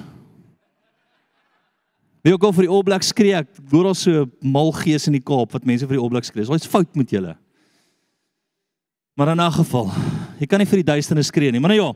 Wie 2.21 2.33
ook 2.33 2.43
al 2.43 2.53
vir 2.53 2.67
die 2.67 2.71
All 2.71 2.83
Blacks 2.83 3.11
skree, 3.13 3.35
ek 3.37 3.47
hoor 3.71 3.91
al 3.91 3.95
so 3.95 4.25
mal 4.41 4.71
gees 4.71 5.07
in 5.07 5.13
die 5.13 5.23
Kaap 5.23 5.53
wat 5.53 5.65
mense 5.65 5.87
vir 5.87 5.97
die 5.97 6.01
All 6.03 6.11
Blacks 6.11 6.31
skree. 6.31 6.45
Dit's 6.45 6.69
fout 6.69 6.95
met 6.95 7.11
julle. 7.13 7.35
Maar 9.17 9.33
in 9.33 9.41
'n 9.41 9.51
geval, 9.51 9.91
jy 10.39 10.45
kan 10.45 10.59
nie 10.59 10.67
vir 10.67 10.83
die 10.83 10.91
duisternis 10.93 11.27
skree 11.27 11.51
nie. 11.51 11.59
Maar 11.59 11.75
nou 11.75 11.81
ja. 11.81 11.93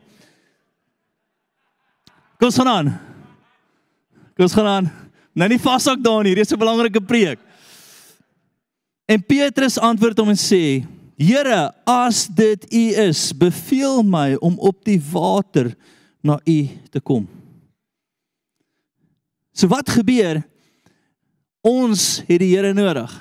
Kom 2.39 2.47
ons 2.47 2.57
gaan 2.57 2.67
aan. 2.67 2.99
Kom 4.35 4.43
ons 4.43 4.53
gaan 4.53 4.65
aan. 4.65 4.91
Nou 5.33 5.47
nie 5.49 5.59
vashak 5.59 6.01
daar 6.03 6.23
nie, 6.23 6.33
hier 6.33 6.41
is 6.41 6.51
'n 6.51 6.57
belangrike 6.57 7.01
preek. 7.01 7.39
En 9.05 9.23
Petrus 9.23 9.77
antwoord 9.77 10.17
hom 10.17 10.29
en 10.29 10.39
sê: 10.39 10.85
Here, 11.17 11.73
as 11.85 12.27
dit 12.27 12.73
U 12.73 12.83
is, 13.07 13.31
beveel 13.37 14.03
my 14.03 14.35
om 14.39 14.57
op 14.57 14.85
die 14.85 15.01
water 15.11 15.75
na 16.23 16.39
U 16.45 16.67
te 16.89 16.99
kom. 16.99 17.27
So 19.53 19.67
wat 19.71 19.89
gebeur? 19.89 20.41
Ons 21.61 22.23
het 22.27 22.39
die 22.41 22.55
Here 22.55 22.73
nodig. 22.73 23.11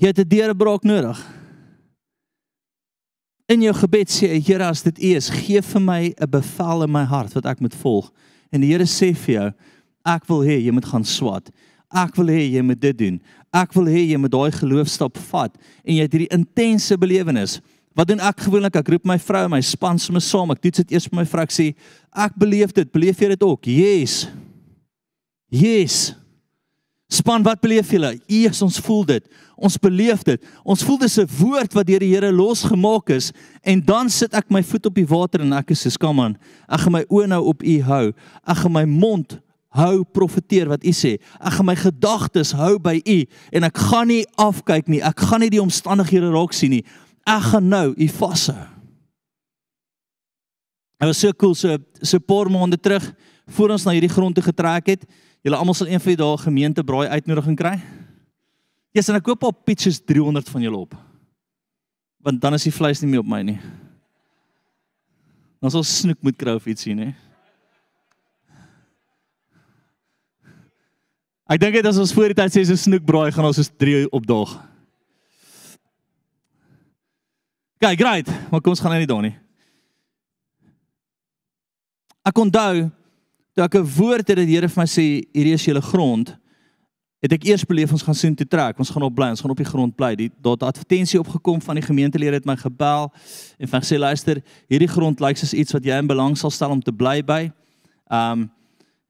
Jy 0.00 0.06
het 0.06 0.18
'n 0.18 0.28
deurebraak 0.28 0.82
nodig. 0.82 1.18
In 3.46 3.62
jou 3.62 3.74
gebed 3.74 4.08
sê 4.08 4.28
jy, 4.32 4.40
Here, 4.40 4.64
as 4.64 4.82
dit 4.82 4.98
U 4.98 5.14
is, 5.16 5.28
gee 5.28 5.60
vir 5.60 5.80
my 5.80 6.14
'n 6.16 6.30
bevel 6.30 6.82
in 6.82 6.90
my 6.90 7.04
hart 7.04 7.32
wat 7.34 7.46
ek 7.46 7.60
moet 7.60 7.74
volg. 7.74 8.12
En 8.50 8.60
die 8.60 8.70
Here 8.70 8.84
sê 8.84 9.14
vir 9.14 9.34
jou, 9.34 9.52
ek 10.04 10.26
wil 10.28 10.40
hê 10.40 10.64
jy 10.64 10.72
moet 10.72 10.84
gaan 10.84 11.04
swat. 11.04 11.50
Ek 11.92 12.16
wil 12.16 12.26
hê 12.26 12.50
jy 12.52 12.62
moet 12.62 12.80
dit 12.80 12.98
doen. 12.98 13.20
Ek 13.52 13.74
wil 13.74 13.84
hê 13.84 14.08
jy 14.08 14.16
moet 14.16 14.32
daai 14.32 14.50
geloofstap 14.50 15.18
vat 15.28 15.56
en 15.84 15.94
jy 15.94 16.02
het 16.02 16.12
hierdie 16.12 16.32
intense 16.32 16.96
belewenis. 16.98 17.60
Wat 17.94 18.08
doen 18.08 18.22
ek 18.24 18.46
gewoonlik? 18.46 18.78
Ek 18.80 18.88
roep 18.94 19.04
my 19.08 19.18
vrou, 19.20 19.44
my 19.52 19.60
span 19.64 20.00
sommer 20.00 20.24
saam. 20.24 20.54
Ek 20.54 20.62
doen 20.64 20.74
dit 20.80 20.94
eers 20.94 21.08
vir 21.10 21.18
my 21.20 21.26
vrou 21.28 21.44
sê, 21.52 21.72
ek 22.12 22.34
beleef 22.40 22.72
dit. 22.76 22.88
Beleef 22.92 23.20
jy 23.20 23.32
dit 23.34 23.46
ook? 23.46 23.68
Yes. 23.68 24.26
Yes. 25.52 25.98
Span, 27.12 27.44
wat 27.44 27.60
beleef 27.60 27.90
julle? 27.92 28.14
Eers 28.32 28.62
ons 28.64 28.78
voel 28.80 29.04
dit. 29.10 29.26
Ons 29.60 29.76
beleef 29.76 30.24
dit. 30.24 30.40
Ons 30.64 30.82
voel 30.82 30.98
dis 31.04 31.18
'n 31.18 31.28
woord 31.28 31.74
wat 31.74 31.86
deur 31.86 32.00
die 32.00 32.14
Here 32.14 32.32
losgemaak 32.32 33.10
is 33.10 33.32
en 33.62 33.80
dan 33.84 34.08
sit 34.08 34.32
ek 34.34 34.50
my 34.50 34.62
voet 34.62 34.86
op 34.86 34.94
die 34.94 35.06
water 35.06 35.40
en 35.40 35.52
ek 35.52 35.70
sê, 35.72 35.98
"Kom 35.98 36.20
aan. 36.20 36.38
Ek 36.68 36.80
gaan 36.80 36.92
my 36.92 37.04
oë 37.10 37.28
nou 37.28 37.44
op 37.44 37.62
U 37.62 37.82
hou. 37.82 38.12
Ek 38.46 38.56
gaan 38.56 38.72
my 38.72 38.84
mond 38.84 39.40
hou 39.76 40.04
profeteer 40.04 40.68
wat 40.68 40.84
u 40.84 40.92
sê. 40.92 41.16
Ek 41.40 41.56
gaan 41.56 41.68
my 41.68 41.76
gedagtes 41.78 42.52
hou 42.52 42.76
by 42.78 42.98
u 43.08 43.18
en 43.56 43.64
ek 43.64 43.78
gaan 43.88 44.08
nie 44.08 44.24
afkyk 44.40 44.88
nie. 44.88 45.00
Ek 45.04 45.24
gaan 45.28 45.40
nie 45.40 45.50
die 45.52 45.62
omstandighede 45.62 46.32
raak 46.32 46.52
sien 46.56 46.70
nie. 46.76 46.84
Ek 47.28 47.50
gaan 47.52 47.68
nou 47.70 47.92
u 47.94 48.08
vashou. 48.08 48.58
Dit 51.02 51.10
was 51.10 51.18
so 51.18 51.34
cool 51.34 51.54
so 51.58 51.76
so 52.00 52.18
paar 52.18 52.50
maande 52.50 52.78
terug 52.78 53.02
voor 53.56 53.74
ons 53.74 53.84
na 53.84 53.94
hierdie 53.94 54.10
grond 54.10 54.34
toe 54.34 54.44
getrek 54.44 54.86
het. 54.86 55.06
Julle 55.42 55.58
almal 55.58 55.74
sal 55.74 55.90
een 55.90 56.00
van 56.00 56.12
die 56.14 56.20
dae 56.20 56.36
gemeente 56.38 56.84
braai 56.86 57.08
uitnodiging 57.10 57.56
kry. 57.58 57.74
Yes, 58.94 59.08
en 59.08 59.18
ek 59.18 59.24
koop 59.26 59.42
op 59.48 59.64
pitches 59.66 59.98
300 60.04 60.50
van 60.52 60.62
julle 60.62 60.78
op. 60.84 60.94
Want 62.22 62.38
dan 62.42 62.54
is 62.54 62.68
die 62.68 62.74
vleis 62.74 63.02
nie 63.02 63.10
meer 63.10 63.24
op 63.24 63.30
my 63.30 63.40
nie. 63.42 63.58
Ons 65.62 65.74
sal 65.74 65.86
snoek 65.86 66.22
moet 66.22 66.38
kry 66.38 66.54
of 66.58 66.66
ietsie, 66.70 66.94
nee. 66.94 67.14
Ek 71.50 71.58
dink 71.60 71.74
dit 71.74 71.86
as 71.86 71.98
ons 71.98 72.14
voor 72.14 72.30
die 72.30 72.38
tyd 72.38 72.54
sê 72.54 72.62
so 72.68 72.78
snoekbraai 72.78 73.32
gaan 73.34 73.48
ons 73.48 73.58
soos 73.58 73.72
3 73.82 74.06
opdaag. 74.14 74.54
Kyk, 77.82 77.98
great. 77.98 78.28
Maar 78.50 78.60
kom 78.60 78.76
ons 78.76 78.80
gaan 78.80 78.92
nou 78.94 79.00
nie 79.02 79.08
daar 79.10 79.24
nie. 79.24 79.32
Ek 82.22 82.36
onthou 82.38 82.84
toe 83.52 83.64
ek 83.64 83.74
'n 83.74 83.88
woord 83.96 84.28
het 84.28 84.36
dat 84.36 84.46
die 84.46 84.54
Here 84.54 84.68
vir 84.68 84.82
my 84.82 84.86
sê 84.86 85.26
hierdie 85.34 85.54
is 85.54 85.64
julle 85.66 85.82
grond. 85.82 86.36
Het 87.20 87.32
ek 87.32 87.44
eers 87.44 87.64
beleef 87.64 87.90
ons 87.90 88.02
gaan 88.02 88.14
sien 88.14 88.34
toe 88.34 88.46
trek. 88.46 88.78
Ons 88.78 88.90
gaan 88.90 89.02
op 89.02 89.14
bly, 89.14 89.30
ons 89.30 89.40
gaan 89.40 89.50
op 89.50 89.56
die 89.56 89.66
grond 89.66 89.96
bly. 89.96 90.14
Die 90.14 90.30
daar 90.40 90.56
'n 90.56 90.64
advertensie 90.64 91.18
opgekom 91.18 91.60
van 91.60 91.74
die 91.74 91.82
gemeentelede 91.82 92.34
het 92.34 92.44
my 92.44 92.56
gebel 92.56 93.12
en 93.58 93.68
van 93.68 93.80
gesê 93.80 93.98
luister, 93.98 94.42
hierdie 94.68 94.88
grond 94.88 95.20
lyk 95.20 95.36
soos 95.36 95.52
iets 95.52 95.72
wat 95.72 95.84
jy 95.84 95.98
in 95.98 96.06
belang 96.06 96.38
sal 96.38 96.50
stel 96.50 96.70
om 96.70 96.80
te 96.80 96.92
bly 96.92 97.22
by. 97.24 97.50
Um 98.10 98.50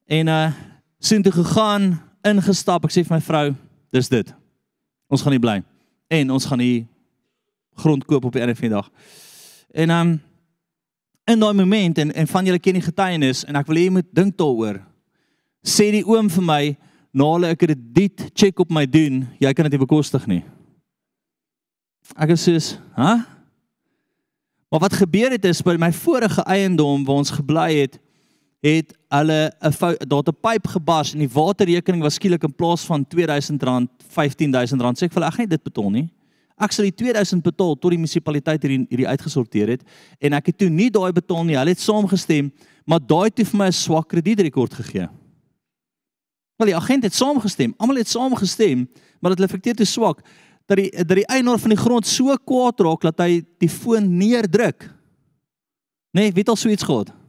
en 0.07 0.27
uh 0.27 0.51
sien 0.99 1.21
toe 1.21 1.31
gegaan 1.31 2.01
ingestap. 2.23 2.83
Ek 2.85 2.91
sê 2.91 3.05
vir 3.05 3.17
my 3.17 3.21
vrou, 3.21 3.55
dis 3.91 4.09
dit. 4.09 4.33
Ons 5.09 5.21
gaan 5.21 5.31
hier 5.31 5.41
bly. 5.41 5.63
En 6.09 6.31
ons 6.31 6.45
gaan 6.45 6.59
hier 6.59 6.87
grond 7.75 8.05
koop 8.05 8.25
op 8.25 8.33
die 8.33 8.41
einde 8.41 8.55
van 8.55 8.69
die 8.69 8.75
dag. 8.75 8.89
En 9.71 9.89
um 9.89 10.21
in 11.25 11.39
daai 11.39 11.53
oomblik 11.55 11.97
en 11.97 12.13
en 12.13 12.27
van 12.27 12.45
julle 12.45 12.59
ken 12.59 12.73
die 12.73 12.81
getuienis 12.83 13.45
en 13.47 13.55
ek 13.55 13.67
wil 13.67 13.77
hê 13.79 13.85
jy 13.87 13.93
moet 13.95 14.09
dink 14.11 14.37
daaroor. 14.37 14.81
Sê 15.63 15.91
die 15.91 16.03
oom 16.03 16.29
vir 16.29 16.43
my, 16.43 16.77
na 17.13 17.23
hulle 17.33 17.51
'n 17.51 17.55
krediet 17.55 18.31
check 18.33 18.59
op 18.59 18.69
my 18.69 18.85
doen, 18.85 19.27
jy 19.39 19.53
kan 19.53 19.63
dit 19.63 19.71
nie 19.71 19.85
bekostig 19.85 20.27
nie. 20.27 20.43
Ek 22.17 22.29
sê, 22.29 22.77
"Hæ?" 22.97 23.25
Maar 24.69 24.79
wat 24.79 24.93
gebeur 24.93 25.31
het 25.31 25.45
is 25.45 25.61
by 25.61 25.75
my 25.77 25.91
vorige 25.91 26.41
eiendom 26.43 27.05
waar 27.05 27.15
ons 27.15 27.29
gebly 27.29 27.81
het, 27.81 27.99
het 28.63 28.97
hulle 29.07 29.51
'n 29.61 30.07
daar 30.07 30.23
'n 30.25 30.39
pyp 30.41 30.67
gebars 30.67 31.13
en 31.13 31.19
die 31.19 31.29
waterrekening 31.29 32.01
was 32.01 32.15
skielik 32.15 32.43
in 32.43 32.55
plaas 32.55 32.85
van 32.85 33.05
R2000 33.05 33.63
R15000 33.63 34.97
sê 34.97 35.03
ek 35.05 35.13
vir 35.13 35.23
ek 35.23 35.33
gaan 35.33 35.47
dit 35.47 35.63
betaal 35.63 35.89
nie. 35.91 36.09
Ek 36.61 36.71
sal 36.71 36.85
die 36.85 36.95
2000 36.95 37.41
betaal 37.43 37.75
tot 37.75 37.89
die 37.91 37.97
munisipaliteit 37.97 38.61
hierdie 38.61 38.85
hierdie 38.89 39.07
uitgesorteer 39.09 39.73
het 39.73 39.83
en 40.19 40.37
ek 40.37 40.51
het 40.51 40.57
toe 40.61 40.69
nie 40.69 40.89
daai 40.93 41.11
betaal 41.11 41.43
nie. 41.47 41.57
Hulle 41.57 41.73
het 41.73 41.81
saamgestem, 41.81 42.51
maar 42.85 43.01
daai 43.01 43.31
het 43.31 43.41
vir 43.47 43.57
my 43.57 43.67
'n 43.67 43.71
swak 43.71 44.09
kredietrekord 44.09 44.73
gegee. 44.73 45.09
Wel 46.57 46.67
die 46.67 46.75
agent 46.75 47.03
het 47.03 47.13
saamgestem. 47.13 47.73
Almal 47.77 47.97
het 47.97 48.07
saamgestem, 48.07 48.87
maar 49.19 49.31
dit 49.31 49.39
reflekteer 49.39 49.75
te 49.75 49.85
swak 49.85 50.21
dat 50.65 50.77
die 50.77 50.91
dat 50.91 51.17
die 51.17 51.27
eienaar 51.27 51.59
van 51.59 51.69
die 51.69 51.79
grond 51.79 52.07
so 52.07 52.35
kwaad 52.45 52.79
raak 52.79 53.01
dat 53.01 53.19
hy 53.19 53.43
die 53.59 53.69
foon 53.69 54.17
neerdruk. 54.17 54.89
Nee, 56.11 56.31
weet 56.31 56.49
al 56.49 56.55
so 56.55 56.69
iets 56.69 56.83
gehad. 56.83 57.22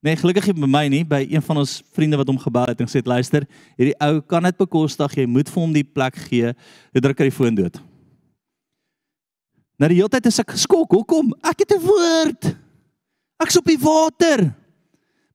Nee, 0.00 0.16
gelukkig 0.16 0.46
nie 0.48 0.56
by 0.56 0.68
my 0.70 0.84
nie, 0.88 1.02
by 1.04 1.20
een 1.28 1.42
van 1.44 1.60
ons 1.60 1.82
vriende 1.92 2.16
wat 2.16 2.28
hom 2.30 2.38
gebel 2.40 2.70
het 2.72 2.78
en 2.80 2.88
gesê 2.88 3.02
het 3.02 3.10
luister, 3.10 3.44
hierdie 3.76 3.96
ou 4.00 4.22
kan 4.24 4.46
dit 4.48 4.56
bekostig, 4.56 5.16
jy 5.18 5.26
moet 5.28 5.50
vir 5.52 5.60
hom 5.60 5.74
die 5.76 5.84
plek 5.84 6.16
gee. 6.30 6.54
Hy 6.94 7.02
druk 7.04 7.20
hy 7.20 7.28
die 7.28 7.36
foon 7.36 7.58
dood. 7.58 7.76
Na 9.80 9.88
die 9.88 9.98
hele 10.00 10.12
tyd 10.12 10.28
is 10.28 10.40
ek 10.40 10.54
geskok. 10.56 10.92
Hoekom? 10.92 11.34
Ek 11.44 11.64
het 11.64 11.72
'n 11.76 11.84
woord. 11.84 12.56
Ek's 13.40 13.56
op 13.56 13.64
die 13.64 13.80
water. 13.80 14.54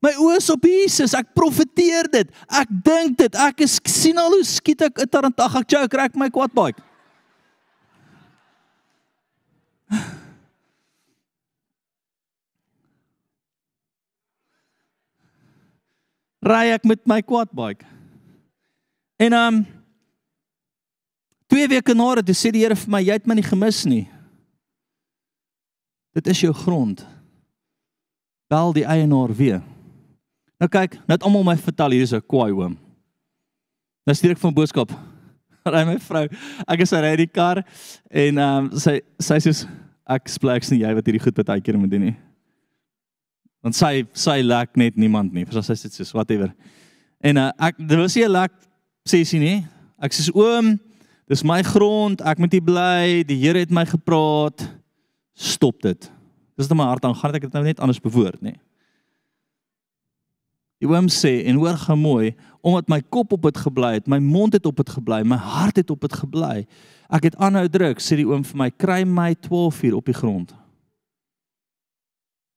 My 0.01 0.13
oë 0.13 0.37
is 0.37 0.49
op 0.49 0.61
Jesus. 0.61 1.13
Ek 1.13 1.33
profeteer 1.33 2.09
dit. 2.11 2.29
Ek 2.49 2.69
dink 2.69 3.17
dit. 3.17 3.35
Ek 3.35 3.61
is 3.61 3.79
sien 3.85 4.17
al 4.17 4.29
hoe 4.29 4.43
skiet 4.43 4.81
ek 4.81 4.99
'n 5.01 5.09
tarantag. 5.09 5.55
Ek 5.55 5.69
choke, 5.69 5.89
kry 5.89 6.09
my 6.13 6.29
quad 6.29 6.53
bike. 6.53 6.81
Ry 16.45 16.69
ek 16.75 16.85
met 16.85 17.01
my 17.09 17.21
quad 17.25 17.49
bike. 17.55 17.85
En 19.17 19.33
um 19.33 19.63
2 21.51 21.67
weke 21.71 21.95
na 21.95 22.21
dit 22.21 22.37
sê 22.37 22.51
die 22.53 22.63
Here 22.63 22.75
vir 22.77 22.91
my 22.91 23.01
jy 23.01 23.17
het 23.17 23.27
my 23.27 23.37
nie 23.37 23.45
gemis 23.45 23.83
nie. 23.85 24.05
Dit 26.15 26.27
is 26.31 26.41
jou 26.41 26.53
grond. 26.53 27.03
Bel 28.49 28.73
die 28.73 28.85
eienaar 28.85 29.33
weer. 29.35 29.61
Nou 30.61 30.69
kyk, 30.71 30.99
net 31.09 31.25
almal 31.25 31.43
my 31.43 31.57
vertel 31.59 31.97
hier 31.97 32.05
is 32.05 32.13
'n 32.13 32.21
kwaai 32.21 32.51
oom. 32.51 32.77
Nou 34.05 34.15
stuur 34.15 34.31
ek 34.31 34.43
van 34.43 34.53
boodskap. 34.53 34.91
Ry 35.73 35.83
my 35.83 35.97
vrou. 35.99 36.27
Ek 36.67 36.79
is 36.79 36.89
die 36.89 37.27
kar 37.27 37.65
en 38.09 38.37
um 38.37 38.69
sy 38.77 39.01
sy 39.19 39.39
sê 39.41 39.67
ek 40.05 40.29
spleks 40.29 40.71
nie 40.71 40.85
jy 40.85 40.93
wat 40.93 41.05
hierdie 41.05 41.23
goed 41.23 41.45
baie 41.45 41.61
keer 41.61 41.77
moet 41.77 41.89
doen 41.89 42.01
nie 42.01 42.17
want 43.65 43.77
sy 43.77 44.03
sy 44.13 44.41
lek 44.45 44.75
net 44.77 44.97
niemand 44.99 45.33
nie. 45.33 45.45
Verstaan 45.47 45.73
sy 45.73 45.89
sê 45.89 46.05
so 46.05 46.19
whatever. 46.19 46.51
En 47.25 47.39
uh, 47.41 47.49
ek 47.65 47.79
dit 47.81 47.97
was 47.97 48.13
nie 48.13 48.25
'n 48.27 48.35
lek 48.35 48.53
sessie 49.09 49.41
nie. 49.41 49.65
Ek 49.97 50.13
sê 50.13 50.29
oom, 50.35 50.77
dis 51.27 51.41
my 51.43 51.63
grond, 51.65 52.21
ek 52.21 52.37
moet 52.37 52.53
hier 52.53 52.61
bly. 52.61 53.23
Die 53.25 53.39
Here 53.41 53.59
het 53.59 53.71
my 53.71 53.85
gepraat. 53.85 54.69
Stop 55.33 55.81
dit. 55.81 56.11
Dis 56.55 56.69
net 56.69 56.77
my 56.77 56.85
hart 56.85 57.05
aan 57.05 57.15
gaan 57.15 57.35
ek 57.35 57.41
dit 57.41 57.53
nou 57.53 57.63
net 57.63 57.79
anders 57.79 57.99
bewoord, 57.99 58.41
nê. 58.41 58.53
Die 60.79 60.87
oom 60.87 61.07
sê 61.09 61.47
en 61.47 61.55
hoor 61.55 61.77
gou 61.79 61.95
mooi, 61.97 62.35
omdat 62.61 62.87
my 62.87 63.01
kop 63.01 63.33
op 63.33 63.41
dit 63.47 63.57
gebly 63.57 63.93
het, 63.95 64.07
my 64.07 64.19
mond 64.19 64.53
het 64.53 64.65
op 64.65 64.77
dit 64.77 64.89
gebly, 64.89 65.23
my 65.23 65.37
hart 65.37 65.77
het 65.77 65.89
op 65.89 66.01
dit 66.01 66.13
gebly. 66.13 66.67
Ek 67.09 67.23
het 67.23 67.35
aanhou 67.39 67.67
druk, 67.71 67.99
sê 68.03 68.19
die 68.19 68.27
oom 68.27 68.43
vir 68.43 68.57
my, 68.57 68.69
kry 68.69 69.03
my 69.07 69.33
12 69.33 69.83
uur 69.83 69.95
op 69.95 70.05
die 70.05 70.13
grond. 70.13 70.53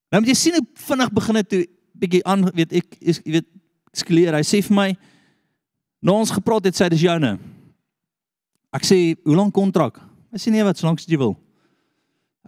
Nou 0.09 0.23
moet 0.23 0.33
jy 0.33 0.37
sien 0.41 0.57
hoe 0.57 0.65
vinnig 0.89 1.13
begin 1.13 1.41
dit 1.41 1.49
toe 1.49 1.63
bietjie 1.99 2.25
aan 2.25 2.47
weet 2.55 2.73
ek 2.81 2.99
is 3.01 3.21
jy 3.25 3.39
weet 3.39 3.49
skleer. 3.97 4.37
Hy 4.39 4.45
sê 4.47 4.63
vir 4.65 4.77
my 4.77 4.89
nou 6.05 6.15
ons 6.23 6.33
gepraat 6.33 6.69
het 6.69 6.79
sê 6.79 6.89
dis 6.93 7.05
joune. 7.05 7.37
Ek 8.75 8.85
sê 8.87 8.99
hoe 9.25 9.37
lank 9.37 9.55
kontrak? 9.57 9.99
Hy 10.33 10.41
sê 10.41 10.53
nee 10.53 10.65
wat 10.65 10.79
solank 10.81 11.01
as 11.03 11.09
jy 11.09 11.19
wil. 11.21 11.35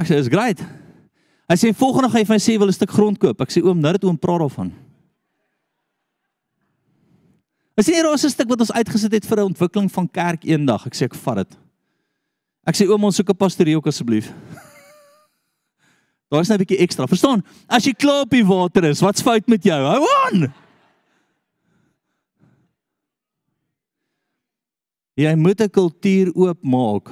Ek 0.01 0.09
sê 0.09 0.21
is 0.21 0.31
great. 0.33 0.61
Hy 1.51 1.57
sê 1.59 1.73
volgende 1.77 2.11
gaan 2.13 2.23
hy 2.23 2.29
vir 2.29 2.37
my 2.37 2.43
sê 2.43 2.57
wil 2.61 2.71
'n 2.71 2.79
stuk 2.79 2.93
grond 2.95 3.19
koop. 3.19 3.41
Ek 3.41 3.51
sê 3.51 3.63
oom 3.65 3.81
nou 3.81 3.93
dit 3.93 4.05
oom 4.05 4.17
praat 4.17 4.41
daarvan. 4.41 4.71
Hy 7.77 7.83
sê 7.83 7.95
hier 7.97 8.13
is 8.13 8.25
'n 8.25 8.31
stuk 8.31 8.49
wat 8.49 8.61
ons 8.61 8.73
uitgesit 8.73 9.13
het 9.13 9.27
vir 9.27 9.39
'n 9.41 9.51
ontwikkeling 9.53 9.91
van 9.91 10.09
kerk 10.09 10.45
eendag. 10.45 10.87
Ek 10.87 10.95
sê 10.95 11.05
ek 11.05 11.15
vat 11.15 11.37
dit. 11.37 11.59
Ek 12.67 12.77
sê 12.77 12.89
oom 12.89 13.05
ons 13.05 13.17
soek 13.17 13.31
'n 13.31 13.37
pastorie 13.37 13.77
ook 13.77 13.87
asseblief. 13.87 14.33
Daar's 16.31 16.49
net 16.49 16.61
'n 16.61 16.65
bietjie 16.65 16.79
ekstra. 16.79 17.07
Verstaan? 17.07 17.43
As 17.67 17.85
jy 17.85 17.93
klaar 17.93 18.23
op 18.23 18.31
die 18.31 18.47
water 18.47 18.85
is, 18.85 19.01
wat's 19.01 19.23
fout 19.23 19.49
met 19.49 19.65
jou? 19.65 19.81
Hou 19.83 20.07
aan. 20.27 20.53
Jy 25.15 25.35
moet 25.35 25.61
'n 25.61 25.71
kultuur 25.71 26.31
oopmaak. 26.35 27.11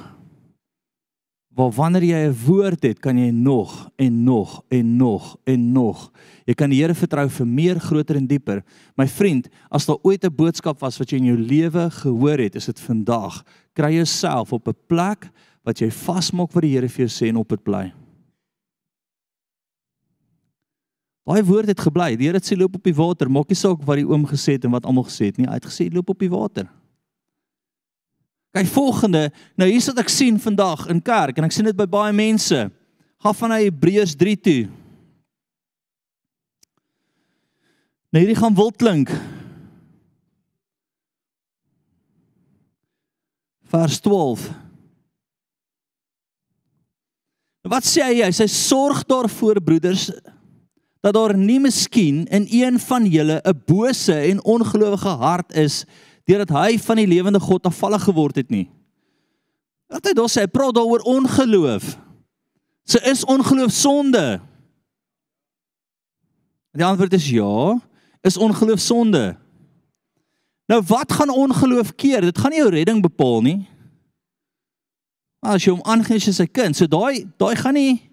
Waar 1.53 1.71
wanneer 1.71 2.03
jy 2.03 2.27
'n 2.27 2.45
woord 2.45 2.83
het, 2.83 2.99
kan 2.99 3.17
jy 3.17 3.29
nog 3.31 3.89
en 3.97 4.23
nog 4.23 4.63
en 4.69 4.95
nog 4.95 5.37
en 5.43 5.71
nog. 5.71 6.11
Jy 6.45 6.53
kan 6.53 6.69
die 6.69 6.81
Here 6.81 6.95
vertrou 6.95 7.29
vir 7.29 7.47
meer, 7.47 7.79
groter 7.79 8.15
en 8.15 8.27
dieper. 8.27 8.63
My 8.95 9.07
vriend, 9.07 9.49
as 9.69 9.85
daar 9.85 9.99
ooit 10.01 10.23
'n 10.23 10.35
boodskap 10.35 10.79
was 10.79 10.97
wat 10.97 11.09
jy 11.09 11.17
in 11.17 11.25
jou 11.25 11.37
lewe 11.37 11.89
gehoor 11.89 12.37
het, 12.37 12.55
is 12.55 12.65
dit 12.65 12.79
vandag. 12.79 13.43
Kry 13.73 13.93
jouself 13.93 14.53
op 14.53 14.67
'n 14.67 14.75
plek 14.87 15.29
wat 15.63 15.79
jy 15.79 15.91
vasmaak 15.91 16.53
wat 16.53 16.63
die 16.63 16.73
Here 16.73 16.87
vir 16.87 17.05
jou 17.05 17.09
sê 17.09 17.27
en 17.27 17.35
op 17.35 17.49
dit 17.49 17.63
bly. 17.63 17.98
Daai 21.29 21.43
woord 21.45 21.69
het 21.69 21.81
gebly. 21.85 22.15
Die 22.17 22.25
Here 22.25 22.39
het 22.39 22.47
sê 22.47 22.55
loop 22.57 22.79
op 22.79 22.87
die 22.87 22.95
water. 22.97 23.29
Maak 23.29 23.51
nie 23.51 23.57
saak 23.57 23.83
wat 23.85 23.99
die 23.99 24.07
oom 24.07 24.25
gesê 24.25 24.55
het 24.57 24.65
en 24.65 24.73
wat 24.73 24.87
almal 24.89 25.05
gesê 25.05 25.29
het 25.29 25.37
nie. 25.37 25.45
Hy 25.45 25.59
het 25.59 25.67
gesê 25.69 25.85
loop 25.93 26.09
op 26.09 26.23
die 26.23 26.31
water. 26.33 26.65
Kyk 28.57 28.71
volgende. 28.73 29.27
Nou 29.53 29.67
hier's 29.69 29.85
wat 29.91 30.01
ek 30.01 30.09
sien 30.09 30.39
vandag 30.41 30.87
in 30.89 31.01
kerk 31.05 31.37
en 31.37 31.45
ek 31.45 31.53
sien 31.53 31.69
dit 31.69 31.77
by 31.77 31.85
baie 31.85 32.15
mense. 32.17 32.63
Gaan 33.21 33.37
van 33.37 33.53
Hebreërs 33.53 34.15
3 34.17 34.39
toe. 34.41 34.63
Nou 38.09 38.23
hierdie 38.23 38.39
gaan 38.39 38.57
wil 38.57 38.73
klink. 38.73 39.13
Vers 43.69 44.01
12. 44.01 44.49
Wat 47.69 47.85
sê 47.85 48.01
hy? 48.01 48.17
Hy 48.25 48.33
sê 48.33 48.49
sorg 48.49 49.05
daarvoor 49.05 49.61
broeders 49.61 50.09
dat 50.99 51.13
daar 51.13 51.37
nie 51.37 51.59
miskien 51.59 52.25
in 52.27 52.47
een 52.49 52.79
van 52.79 53.05
julle 53.05 53.41
'n 53.43 53.61
bose 53.65 54.13
en 54.13 54.43
ongelowige 54.43 55.07
hart 55.07 55.53
is 55.53 55.85
deurdat 56.23 56.49
hy 56.49 56.77
van 56.79 56.95
die 56.95 57.07
lewende 57.07 57.39
God 57.39 57.65
afvallig 57.65 58.03
geword 58.03 58.35
het 58.35 58.49
nie. 58.49 58.69
Wat 59.87 60.05
hy 60.05 60.13
daar 60.13 60.29
sê, 60.29 60.45
hy 60.45 60.47
praat 60.47 60.75
daaroor 60.75 61.01
ongeloof. 61.01 61.97
Se 62.83 62.99
is 63.01 63.25
ongeloof 63.25 63.71
sonde? 63.71 64.41
Die 66.71 66.85
antwoord 66.85 67.13
is 67.13 67.29
ja, 67.29 67.79
is 68.21 68.37
ongeloof 68.37 68.79
sonde. 68.79 69.37
Nou 70.69 70.83
wat 70.87 71.13
gaan 71.13 71.29
ongeloof 71.29 71.95
keer? 71.95 72.21
Dit 72.21 72.37
gaan 72.37 72.53
nie 72.53 72.59
jou 72.59 72.69
redding 72.69 73.01
bepaal 73.01 73.41
nie. 73.41 73.67
As 75.39 75.63
jy 75.63 75.71
hom 75.71 75.83
aangeneem 75.87 76.29
as 76.29 76.35
sy 76.35 76.45
kind, 76.45 76.75
so 76.75 76.85
daai 76.85 77.25
daai 77.39 77.55
gaan 77.55 77.73
nie 77.73 78.08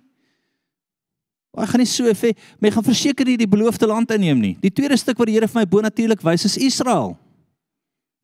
Hy 1.57 1.66
gaan 1.71 1.81
nie 1.81 1.88
so 1.88 2.05
effe, 2.11 2.35
maar 2.59 2.69
hy 2.69 2.75
gaan 2.75 2.85
verseker 2.85 3.29
nie 3.29 3.38
die 3.40 3.49
beloofde 3.49 3.88
land 3.88 4.11
inneem 4.12 4.42
nie. 4.42 4.57
Die 4.61 4.73
tweede 4.73 4.99
stuk 5.01 5.16
wat 5.16 5.31
die 5.31 5.37
Here 5.38 5.49
vir 5.49 5.62
my 5.62 5.69
bonatuurlik 5.73 6.25
wys 6.27 6.45
is 6.45 6.59
Israel. 6.61 7.14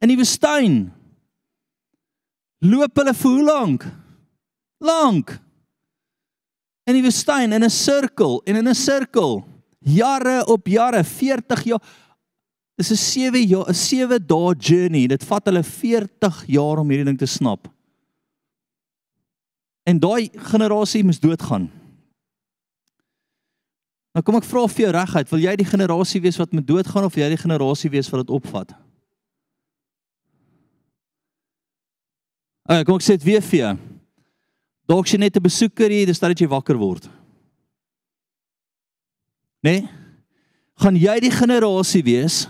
In 0.05 0.12
die 0.12 0.18
woestyn. 0.18 0.90
Loop 2.62 3.01
hulle 3.01 3.14
vir 3.16 3.31
hoe 3.31 3.47
lank? 3.47 3.87
Lank. 4.83 5.33
In 6.87 6.99
die 6.99 7.05
woestyn 7.05 7.55
in 7.57 7.64
'n 7.64 7.71
sirkel 7.71 8.42
en 8.47 8.57
in 8.57 8.68
'n 8.68 8.75
sirkel. 8.75 9.45
Jare 9.81 10.45
op 10.47 10.66
jare, 10.66 11.03
40 11.03 11.64
jaar. 11.64 11.81
Dis 12.77 12.90
'n 12.90 12.97
7 12.97 13.47
jaar, 13.47 13.68
'n 13.68 13.75
7 13.75 14.27
dae 14.27 14.55
journey. 14.59 15.07
Dit 15.07 15.25
vat 15.25 15.45
hulle 15.47 15.62
40 15.62 16.45
jaar 16.47 16.79
om 16.79 16.88
hierdie 16.88 17.05
ding 17.05 17.18
te 17.18 17.27
snap. 17.27 17.68
En 19.85 19.99
daai 19.99 20.31
generasie 20.37 21.05
moes 21.05 21.21
doodgaan. 21.21 21.71
Nou 24.12 24.22
kom 24.25 24.37
ek 24.37 24.44
vra 24.44 24.66
vir 24.68 24.85
jou 24.85 24.92
reguit, 24.92 25.31
wil 25.33 25.40
jy 25.40 25.53
die 25.57 25.68
generasie 25.68 26.20
wees 26.20 26.38
wat 26.40 26.53
met 26.53 26.66
doodgaan 26.68 27.09
of 27.09 27.16
jy 27.16 27.31
die 27.33 27.40
generasie 27.40 27.90
wees 27.92 28.11
wat 28.12 28.27
dit 28.27 28.35
opvat? 28.37 28.75
Okay, 32.68 32.85
kom 32.85 33.01
ek 33.01 33.07
sê 33.07 33.16
dit 33.16 33.27
weer 33.27 33.44
vir 33.44 33.59
jou. 33.59 33.72
Dalk 34.92 35.09
jy 35.09 35.18
net 35.18 35.37
'n 35.37 35.42
besoeker 35.42 35.90
hier, 35.90 36.07
dis 36.07 36.18
dat 36.18 36.38
jy 36.38 36.46
wakker 36.46 36.77
word. 36.77 37.09
Nee? 39.62 39.88
Gaan 40.77 40.96
jy 40.96 41.20
die 41.20 41.31
generasie 41.31 42.03
wees 42.03 42.48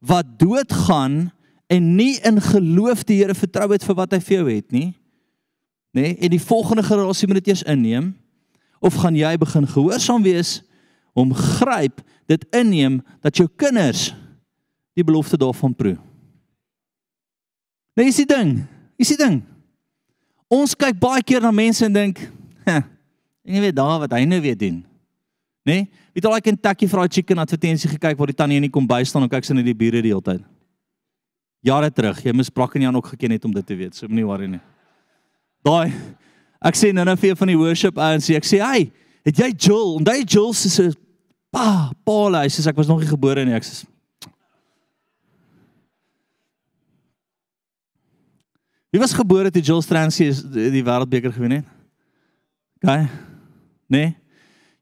wat 0.00 0.38
doodgaan 0.38 1.30
en 1.68 1.96
nie 1.96 2.18
in 2.24 2.40
geloof 2.40 3.04
die 3.04 3.22
Here 3.22 3.34
vertrou 3.34 3.70
het 3.72 3.84
vir 3.84 3.94
wat 3.94 4.12
hy 4.12 4.20
vir 4.20 4.36
jou 4.36 4.48
het 4.50 4.72
nie? 4.72 4.94
Nee, 5.92 6.16
en 6.16 6.30
die 6.30 6.40
volgende 6.40 6.82
generasie 6.82 7.28
moet 7.28 7.44
dit 7.44 7.52
eers 7.52 7.62
inneem 7.62 8.16
of 8.80 8.94
gaan 8.94 9.14
jy 9.14 9.36
begin 9.36 9.66
gehoorsaam 9.68 10.22
wees 10.22 10.62
om 11.12 11.34
gryp 11.34 12.00
dit 12.30 12.44
inneem 12.56 13.00
dat 13.20 13.36
jou 13.36 13.48
kinders 13.56 14.10
die 14.96 15.04
belofte 15.04 15.38
daarvan 15.40 15.74
proe. 15.76 15.96
Nou 17.96 18.06
is 18.08 18.20
die 18.22 18.28
ding, 18.28 18.62
is 19.00 19.12
die 19.12 19.20
ding. 19.20 19.40
Ons 20.52 20.76
kyk 20.76 20.96
baie 21.00 21.24
keer 21.24 21.44
na 21.44 21.52
mense 21.52 21.84
en 21.84 21.92
dink, 21.92 22.18
"Hè, 22.64 22.80
jy 23.44 23.60
weet 23.60 23.76
daar 23.76 23.98
wat 23.98 24.12
hy 24.12 24.24
nou 24.24 24.40
weer 24.40 24.56
doen." 24.56 24.84
Né? 25.64 25.72
Nee? 25.72 25.90
Het 26.14 26.24
al 26.26 26.34
like 26.34 26.50
'n 26.50 26.56
Kentucky 26.56 26.88
Fried 26.88 27.12
Chicken 27.12 27.38
advertensie 27.38 27.90
gekyk 27.90 28.18
waar 28.18 28.26
die 28.26 28.36
tannie 28.36 28.56
in 28.56 28.62
die 28.62 28.70
kombuis 28.70 29.08
staan 29.08 29.22
en 29.22 29.28
kyk 29.28 29.44
sy 29.44 29.54
net 29.54 29.64
die 29.64 29.74
bure 29.74 30.02
die 30.02 30.10
hele 30.10 30.22
tyd. 30.22 30.42
Jare 31.60 31.90
terug, 31.90 32.22
jy 32.22 32.32
mis 32.32 32.50
Brak 32.50 32.74
en 32.74 32.82
Jan 32.82 32.96
ook 32.96 33.06
geken 33.06 33.30
het 33.30 33.44
om 33.44 33.52
dit 33.52 33.66
te 33.66 33.76
weet, 33.76 33.94
so 33.94 34.06
moenie 34.08 34.26
worry 34.26 34.46
nie. 34.46 34.60
Daai 35.62 35.92
ek 36.62 36.74
sê 36.74 36.92
nou 36.92 37.04
nou 37.04 37.16
vir 37.16 37.36
van 37.36 37.48
die 37.48 37.58
worship 37.58 37.98
ouens, 37.98 38.30
ek 38.30 38.44
sê, 38.44 38.58
"Hey, 38.58 38.92
het 39.26 39.38
jy 39.38 39.50
Joel? 39.56 39.94
Onthou 40.00 40.22
Joel 40.24 40.52
se 40.54 40.90
pa, 41.52 41.92
Paul, 42.04 42.38
hy 42.40 42.48
sê 42.52 42.64
ek 42.68 42.78
was 42.78 42.90
nog 42.90 43.02
nie 43.02 43.10
gebore 43.10 43.44
nie, 43.44 43.56
ek 43.56 43.66
sê 43.66 43.86
Wie 48.92 49.00
was 49.00 49.14
gebore 49.16 49.48
toe 49.48 49.62
Joel 49.64 49.80
Stransie 49.80 50.28
die 50.52 50.82
wêreldbeker 50.84 51.32
gewen 51.32 51.62
het? 51.62 51.68
Gaan? 52.84 53.06
Nee. 53.88 54.10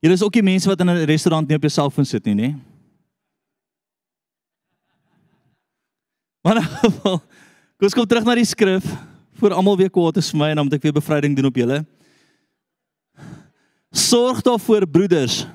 Julle 0.03 0.17
is 0.17 0.25
ook 0.27 0.35
die 0.35 0.43
mense 0.43 0.67
wat 0.67 0.81
in 0.83 0.91
'n 0.91 1.07
restaurant 1.07 1.47
nie 1.47 1.55
op 1.57 1.63
jou 1.63 1.71
selfoon 1.71 2.05
sit 2.05 2.25
nie, 2.25 2.35
nê? 2.35 2.49
Nee? 2.51 2.57
Maar 6.43 6.55
nou, 6.55 6.67
kom 7.05 7.87
ons 7.87 7.95
kom 7.95 8.07
terug 8.07 8.25
na 8.25 8.35
die 8.35 8.49
skrif 8.49 8.85
vir 9.41 9.55
almal 9.57 9.77
weer 9.77 9.91
kwaad 9.93 10.17
is 10.17 10.31
vir 10.33 10.41
my 10.41 10.49
en 10.53 10.61
dan 10.61 10.69
moet 10.69 10.77
ek 10.79 10.83
weer 10.83 10.97
bevryding 10.97 11.37
doen 11.37 11.49
op 11.49 11.57
julle. 11.57 11.85
Sorg 13.91 14.43
daarvoor 14.47 14.87
broeders 14.87 15.47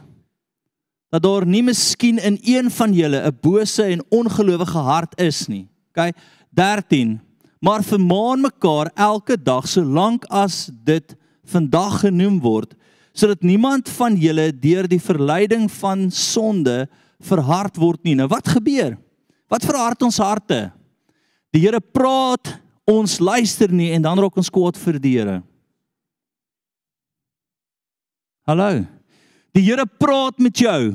dat 1.10 1.24
daar 1.24 1.46
nie 1.48 1.64
miskien 1.64 2.18
in 2.20 2.36
een 2.44 2.72
van 2.72 2.94
julle 2.94 3.22
'n 3.24 3.38
bose 3.42 3.84
en 3.84 4.04
ongelowige 4.10 4.78
hart 4.78 5.20
is 5.20 5.48
nie. 5.48 5.68
OK? 5.94 6.12
13. 6.52 7.22
Maar 7.60 7.84
vermaan 7.84 8.42
mekaar 8.42 8.92
elke 8.94 9.42
dag 9.42 9.68
solank 9.68 10.26
as 10.26 10.70
dit 10.84 11.16
vandag 11.46 12.00
genoem 12.00 12.40
word, 12.40 12.74
sodat 13.14 13.42
niemand 13.42 13.90
van 13.90 14.16
julle 14.16 14.60
deur 14.60 14.88
die 14.88 15.02
verleiding 15.02 15.72
van 15.72 16.12
sonde 16.12 16.90
verhard 17.20 17.78
word 17.78 18.04
nie. 18.04 18.16
Nou 18.16 18.28
wat 18.28 18.48
gebeur? 18.48 18.98
Wat 19.48 19.66
verhard 19.66 20.02
ons 20.02 20.18
harte? 20.18 20.72
Die 21.52 21.62
Here 21.62 21.80
praat, 21.80 22.60
ons 22.84 23.20
luister 23.20 23.72
nie 23.72 23.92
en 23.96 24.02
dan 24.02 24.20
raak 24.20 24.38
ons 24.38 24.50
kwaad 24.50 24.78
vir 24.78 25.00
die 25.00 25.18
Here. 25.18 25.42
Hallo. 28.46 28.84
Die 29.58 29.64
Here 29.66 29.88
praat 29.98 30.38
met 30.38 30.60
jou. 30.62 30.94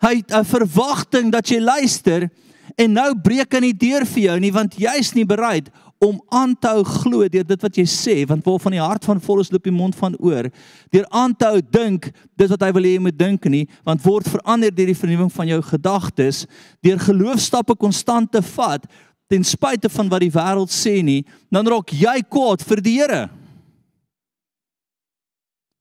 Hy 0.00 0.14
het 0.16 0.32
'n 0.32 0.44
verwagting 0.44 1.30
dat 1.30 1.48
jy 1.48 1.60
luister 1.60 2.30
en 2.78 2.92
nou 2.92 3.14
breek 3.20 3.52
hy 3.52 3.60
nie 3.60 3.76
deur 3.76 4.06
vir 4.06 4.22
jou 4.22 4.40
nie 4.40 4.52
want 4.52 4.78
jy's 4.80 5.12
nie 5.14 5.24
bereid 5.24 5.68
om 6.00 6.20
aan 6.30 6.56
te 6.58 6.68
hou 6.68 6.82
glo 6.84 7.28
deur 7.28 7.44
dit 7.44 7.62
wat 7.62 7.76
jy 7.76 7.84
sê 7.84 8.26
want 8.26 8.44
waarvan 8.44 8.72
die 8.72 8.80
hart 8.80 9.04
van 9.04 9.20
vol 9.20 9.40
is 9.40 9.52
loop 9.52 9.64
die 9.64 9.70
mond 9.70 9.94
van 9.94 10.16
oor 10.18 10.50
deur 10.90 11.06
aan 11.10 11.34
te 11.36 11.44
hou 11.44 11.60
dink 11.60 12.10
dit 12.36 12.48
wat 12.48 12.62
hy 12.62 12.72
wil 12.72 12.82
hê 12.82 12.92
jy 12.96 13.00
moet 13.00 13.18
dink 13.18 13.44
nie 13.44 13.68
want 13.84 14.02
word 14.02 14.28
verander 14.28 14.74
deur 14.74 14.86
die 14.86 15.00
vernuwing 15.02 15.32
van 15.32 15.48
jou 15.48 15.62
gedagtes 15.62 16.46
deur 16.82 16.98
geloofstappe 16.98 17.76
konstant 17.76 18.32
te 18.32 18.42
vat 18.42 18.86
ten 19.28 19.44
spyte 19.44 19.88
van 19.88 20.08
wat 20.08 20.20
die 20.20 20.32
wêreld 20.32 20.72
sê 20.72 21.02
nie 21.02 21.24
dan 21.50 21.66
raak 21.66 21.92
jy 21.92 22.22
kwaad 22.28 22.62
vir 22.62 22.80
die 22.80 23.00
Here 23.00 23.28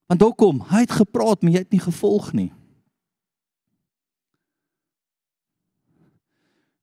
want 0.08 0.22
hoekom 0.22 0.62
hy 0.70 0.86
het 0.86 0.91
gepraat 0.91 1.41
maar 1.41 1.52
jy 1.52 1.63
het 1.63 1.72
nie 1.72 1.84
gevolg 1.84 2.34
nie 2.34 2.52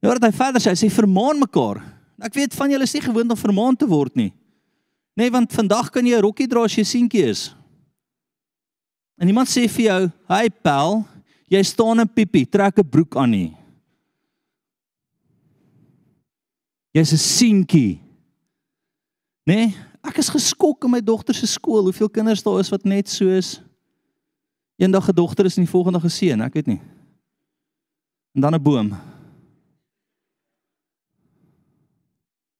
Ja, 0.03 0.11
wat 0.11 0.25
hy 0.27 0.33
verder 0.35 0.59
sê, 0.59 0.73
hy 0.75 0.79
sê 0.81 0.89
vermaan 0.91 1.39
mekaar. 1.39 1.79
Ek 2.27 2.35
weet 2.35 2.57
van 2.59 2.73
julle 2.75 2.87
is 2.89 2.95
nie 2.97 3.05
gewoond 3.05 3.35
om 3.35 3.39
vermaan 3.39 3.77
te 3.79 3.87
word 3.87 4.17
nie. 4.19 4.33
Nee, 5.15 5.31
want 5.31 5.55
vandag 5.55 5.93
kan 5.95 6.07
jy 6.07 6.17
'n 6.17 6.25
rokkie 6.27 6.49
dra 6.49 6.65
as 6.65 6.75
jy 6.75 6.83
seentjie 6.83 7.23
is. 7.23 7.55
En 9.21 9.29
iemand 9.29 9.47
sê 9.47 9.69
vir 9.71 9.85
jou, 9.85 10.13
"Hey 10.29 10.51
pel, 10.51 11.07
jy 11.49 11.63
staan 11.63 12.01
in 12.01 12.09
piepie, 12.09 12.51
trek 12.51 12.79
'n 12.79 12.89
broek 12.89 13.17
aan 13.17 13.31
nie." 13.31 13.57
Jy's 16.93 17.13
'n 17.13 17.19
seentjie. 17.19 18.01
Nee, 19.47 19.75
ek 20.03 20.19
is 20.19 20.29
geskok 20.29 20.85
in 20.85 20.91
my 20.91 21.01
dogter 21.01 21.35
se 21.35 21.47
skool, 21.47 21.85
hoeveel 21.89 22.11
kinders 22.11 22.43
daar 22.43 22.61
is 22.61 22.71
wat 22.73 22.85
net 22.85 23.09
so 23.09 23.29
is. 23.29 23.61
Eendag 24.77 25.09
'n 25.09 25.15
dogter 25.15 25.47
is 25.47 25.57
en 25.57 25.65
die 25.65 25.71
volgende 25.71 25.99
dag 25.99 26.07
'n 26.07 26.11
seun, 26.11 26.41
ek 26.41 26.55
weet 26.55 26.67
nie. 26.67 26.81
En 28.35 28.41
dan 28.41 28.55
'n 28.55 28.63
boom. 28.63 28.93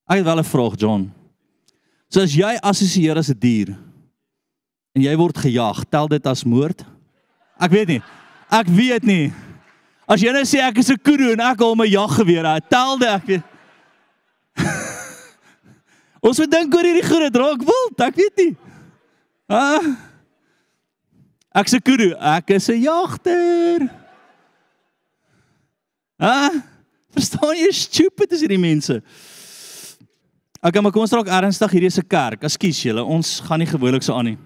Ek 0.07 0.17
het 0.17 0.25
wel 0.25 0.39
'n 0.39 0.43
vraag, 0.43 0.75
John. 0.79 1.11
So 2.09 2.21
as 2.21 2.33
jy 2.33 2.57
assosieer 2.61 3.17
as 3.17 3.29
'n 3.29 3.39
dier 3.39 3.77
en 4.93 5.01
jy 5.01 5.15
word 5.17 5.37
gejag, 5.37 5.83
tel 5.89 6.07
dit 6.07 6.27
as 6.27 6.43
moord? 6.43 6.85
Ek 7.59 7.71
weet 7.71 7.87
nie. 7.87 8.01
Ek 8.51 8.67
weet 8.67 9.03
nie. 9.03 9.33
As 10.07 10.21
jy 10.21 10.31
nou 10.31 10.43
sê 10.45 10.59
ek 10.59 10.77
is 10.77 10.91
'n 10.91 11.01
kudu 11.01 11.31
en 11.31 11.39
ek 11.39 11.59
hou 11.59 11.75
my 11.75 11.87
jaggeweer 11.87 12.61
tel 12.69 12.97
dit 12.97 13.09
ek 13.09 13.25
weet. 13.25 13.43
Ons 16.23 16.39
moet 16.39 16.51
dink 16.51 16.75
oor 16.75 16.87
hierdie 16.87 17.03
groot 17.03 17.33
draak 17.35 17.63
wild, 17.67 18.03
ek 18.05 18.15
weet 18.15 18.37
nie. 18.39 18.51
Ah. 19.51 19.89
Ek 21.53 21.69
se 21.69 21.79
kudu, 21.83 22.13
ek 22.15 22.55
is 22.55 22.69
'n 22.69 22.79
jagter. 22.81 23.89
Ah. 26.17 26.63
Verstaan 27.13 27.59
jy 27.59 27.71
stupid 27.71 28.31
is 28.31 28.41
hierdie 28.41 28.57
mense? 28.57 29.01
Okay, 30.63 30.81
maar 30.81 30.93
kom 30.95 31.03
ons 31.03 31.11
raak 31.11 31.27
ernstig, 31.27 31.71
hierdie 31.75 31.91
is 31.91 31.99
'n 31.99 32.07
kerk. 32.07 32.43
Ekskuus 32.43 32.81
julle, 32.81 33.03
ons 33.03 33.41
gaan 33.41 33.59
nie 33.59 33.67
gewoonlik 33.67 34.01
so 34.01 34.15
aan 34.15 34.25
nie. 34.25 34.37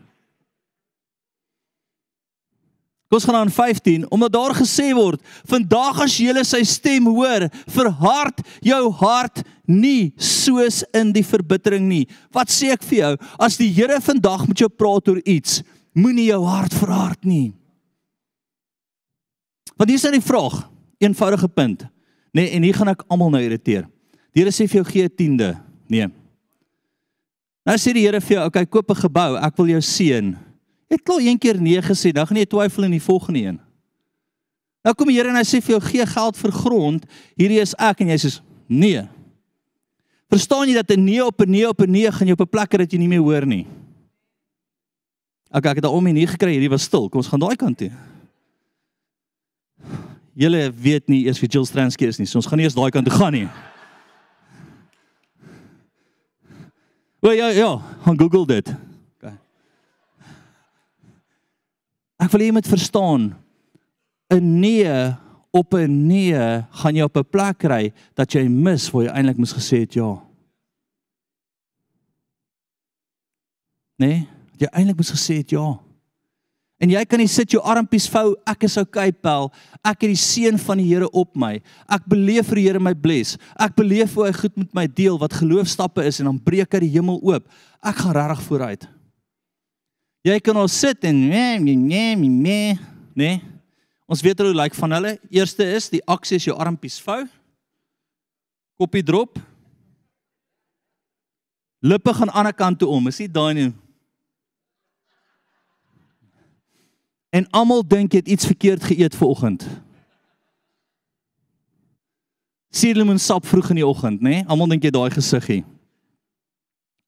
Kom 3.08 3.22
ons 3.22 3.26
gaan 3.26 3.36
aan 3.36 3.52
15, 3.52 4.10
omdat 4.12 4.34
daar 4.34 4.54
gesê 4.54 4.92
word, 4.94 5.22
vandag 5.46 6.02
as 6.02 6.18
jy 6.18 6.44
sy 6.44 6.64
stem 6.64 7.06
hoor, 7.06 7.48
verhard 7.72 8.42
jou 8.60 8.92
hart 8.92 9.44
nie 9.68 10.14
soos 10.18 10.82
in 10.96 11.12
die 11.16 11.26
verbittering 11.28 11.86
nie. 11.88 12.06
Wat 12.34 12.50
sê 12.50 12.72
ek 12.74 12.84
vir 12.88 12.98
jou? 12.98 13.14
As 13.40 13.60
die 13.60 13.70
Here 13.76 14.00
vandag 14.02 14.48
met 14.48 14.64
jou 14.64 14.70
praat 14.72 15.12
oor 15.12 15.20
iets, 15.26 15.62
moenie 15.94 16.30
jou 16.32 16.42
hart 16.48 16.74
verhard 16.74 17.26
nie. 17.28 17.54
Want 19.78 19.90
hier 19.90 20.00
is 20.00 20.06
'n 20.06 20.22
vraag, 20.22 20.70
eenvoudige 21.00 21.48
punt. 21.48 21.86
Nee, 22.34 22.50
en 22.50 22.64
hier 22.64 22.74
gaan 22.74 22.90
ek 22.90 23.04
almal 23.08 23.30
nou 23.30 23.42
irriteer. 23.42 23.88
Die 24.34 24.42
Here 24.42 24.52
sê 24.52 24.68
vir 24.68 24.84
jou 24.84 24.86
gee 24.86 25.04
'n 25.04 25.16
tiende. 25.16 25.62
Nee. 25.88 26.08
Nou 27.66 27.76
sê 27.78 27.94
die 27.94 28.06
Here 28.06 28.22
vir 28.22 28.38
jou, 28.38 28.46
okay, 28.46 28.66
koop 28.66 28.90
'n 28.90 28.96
gebou, 28.96 29.36
ek 29.36 29.58
wil 29.58 29.68
jou 29.68 29.82
seën. 29.82 30.38
Jy 30.90 30.96
het 30.96 31.04
klaar 31.04 31.20
een 31.20 31.38
keer 31.38 31.62
nee 31.62 31.82
gesê, 31.82 32.14
dan 32.14 32.26
gaan 32.26 32.38
jy 32.38 32.46
twyfel 32.46 32.84
in 32.84 32.92
die 32.92 33.02
volgende 33.02 33.40
een. 33.40 33.60
Nou 34.84 34.96
kom 34.96 35.08
die 35.08 35.18
Here 35.18 35.30
en 35.30 35.36
hy 35.36 35.44
sê 35.44 35.62
vir 35.62 35.78
jou, 35.78 35.82
gee 35.82 36.06
geld 36.06 36.38
vir 36.38 36.52
grond, 36.52 37.06
hierdie 37.36 37.60
is 37.60 37.76
ek 37.78 38.02
en 38.02 38.08
jy 38.08 38.16
sê 38.16 38.40
nee. 38.68 39.08
Verstaan 40.28 40.68
jy 40.68 40.76
dat 40.76 40.92
'n 40.92 41.04
nee 41.04 41.24
op 41.24 41.40
'n 41.42 41.50
nee 41.50 41.68
op 41.68 41.82
'n 41.82 41.92
nee 41.92 42.12
gaan 42.12 42.28
jy 42.28 42.34
op 42.34 42.42
'n 42.42 42.50
plek 42.50 42.70
kry 42.70 42.78
dat 42.80 42.92
jy 42.92 43.00
nie 43.00 43.08
meer 43.08 43.24
hoor 43.24 43.46
nie. 43.46 43.66
Okay, 45.50 45.72
ek 45.72 45.80
het 45.80 45.84
daarom 45.84 46.04
nie 46.04 46.28
gekry, 46.28 46.52
hierdie 46.52 46.70
was 46.70 46.84
stil. 46.84 47.10
Kom 47.10 47.20
ons 47.20 47.28
gaan 47.28 47.40
daai 47.40 47.56
kant 47.56 47.78
toe. 47.78 47.92
Julle 50.36 50.72
weet 50.72 51.08
nie 51.08 51.26
eers 51.26 51.40
wie 51.40 51.50
Jill 51.50 51.66
Stransky 51.66 52.06
is 52.06 52.20
nie, 52.20 52.28
so 52.28 52.38
ons 52.38 52.46
gaan 52.46 52.58
nie 52.58 52.66
eens 52.68 52.76
daai 52.76 52.92
kant 52.92 53.08
toe 53.08 53.16
gaan 53.16 53.34
nie. 53.34 53.48
O 57.22 57.32
ja 57.32 57.48
ja, 57.50 57.82
gaan 58.04 58.20
Google 58.20 58.46
dit. 58.46 58.76
Okay. 59.18 59.34
Ek 62.18 62.32
wil 62.32 62.42
jy 62.42 62.52
moet 62.52 62.68
verstaan 62.68 63.36
'n 64.30 64.60
nee 64.60 65.18
op 65.52 65.74
'n 65.74 66.08
nee 66.08 66.64
gaan 66.70 66.96
jy 66.96 67.04
op 67.04 67.18
'n 67.18 67.30
plek 67.30 67.58
kry 67.58 67.94
dat 68.16 68.32
jy 68.32 68.48
mis 68.48 68.90
waar 68.92 69.04
jy 69.04 69.12
eintlik 69.12 69.38
moes 69.38 69.54
gesê 69.54 69.80
het 69.80 69.94
ja. 69.94 70.24
Nee, 73.98 74.28
jy 74.58 74.68
eintlik 74.72 74.98
moes 74.98 75.12
gesê 75.12 75.38
het 75.38 75.50
ja. 75.50 75.80
En 76.78 76.92
jy 76.94 77.02
kan 77.10 77.18
nie 77.18 77.28
sit 77.28 77.50
jou 77.56 77.62
armpies 77.66 78.06
vou, 78.14 78.36
ek 78.46 78.68
is 78.68 78.78
okay 78.78 79.10
pel. 79.12 79.50
Ek 79.82 80.04
het 80.06 80.12
die 80.12 80.20
seën 80.22 80.60
van 80.62 80.78
die 80.78 80.86
Here 80.86 81.10
op 81.10 81.34
my. 81.36 81.56
Ek 81.90 82.06
beleef 82.06 82.52
vir 82.52 82.56
die 82.56 82.66
Here 82.68 82.80
my 82.80 82.94
bless. 82.94 83.38
Ek 83.58 83.74
beleef 83.76 84.14
hoe 84.14 84.28
hy 84.28 84.34
goed 84.38 84.58
met 84.62 84.76
my 84.78 84.86
deel 84.86 85.18
wat 85.18 85.34
geloofstappe 85.34 86.06
is 86.06 86.20
en 86.22 86.30
dan 86.30 86.38
breek 86.38 86.78
hy 86.78 86.84
die 86.86 86.94
hemel 86.94 87.18
oop. 87.26 87.50
Ek 87.82 88.04
gaan 88.04 88.14
regtig 88.14 88.46
vooruit. 88.46 88.88
Jy 90.28 90.38
kan 90.44 90.60
al 90.60 90.70
sit 90.70 91.06
en 91.08 91.18
nee 91.32 91.58
nee 91.64 91.76
nee 91.76 92.16
nee, 92.16 92.78
nee. 93.16 93.57
Ons 94.08 94.24
weet 94.24 94.40
hoe 94.40 94.54
lyk 94.54 94.56
like 94.56 94.80
van 94.80 94.96
hulle. 94.96 95.18
Eerste 95.30 95.66
is 95.76 95.90
die 95.92 96.04
aksie 96.08 96.40
is 96.40 96.48
jou 96.48 96.56
armpies 96.56 97.00
vou. 97.04 97.26
Koppie 98.80 99.04
drop. 99.04 99.40
Lippe 101.84 102.14
gaan 102.14 102.30
aan 102.30 102.32
die 102.32 102.40
ander 102.40 102.56
kant 102.56 102.80
toe 102.80 102.88
om. 102.90 103.12
Is 103.12 103.20
dit 103.20 103.34
daai 103.34 103.54
nie? 103.54 103.72
En 107.36 107.50
almal 107.52 107.84
dink 107.84 108.16
jy 108.16 108.24
het 108.24 108.32
iets 108.38 108.48
verkeerd 108.48 108.86
geëet 108.88 109.16
vanoggend. 109.16 109.68
Suurlemoen 112.72 113.20
sap 113.20 113.46
vroeg 113.48 113.74
in 113.74 113.82
die 113.82 113.88
oggend, 113.88 114.22
nê? 114.22 114.40
Nee? 114.40 114.46
Almal 114.48 114.72
dink 114.72 114.88
jy 114.88 114.92
daai 114.96 115.12
gesiggie. 115.12 115.64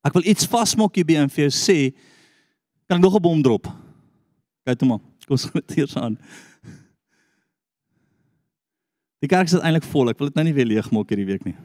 Ek 0.06 0.16
wil 0.16 0.28
iets 0.28 0.48
vasmaak 0.50 0.96
hier 0.96 1.08
by 1.08 1.18
en 1.22 1.32
vir 1.32 1.46
jou 1.48 1.54
sê, 1.56 1.78
kan 2.88 3.00
ek 3.00 3.04
nog 3.04 3.16
'n 3.16 3.24
bom 3.24 3.42
drop? 3.44 3.68
Kyk 4.66 4.80
toe 4.80 4.88
maar. 4.88 5.02
Kom 5.28 5.38
ons 5.38 5.46
gaan 5.50 5.64
hier 5.76 5.92
aan. 5.96 6.18
Die 9.20 9.28
kerk 9.28 9.50
is 9.52 9.58
eintlik 9.60 9.88
vol. 9.92 10.12
Ek 10.12 10.20
wil 10.20 10.32
dit 10.32 10.40
nou 10.40 10.46
nie 10.48 10.56
weer 10.56 10.70
leeg 10.70 10.90
maak 10.96 11.12
hierdie 11.12 11.28
week 11.28 11.46
nie. 11.48 11.58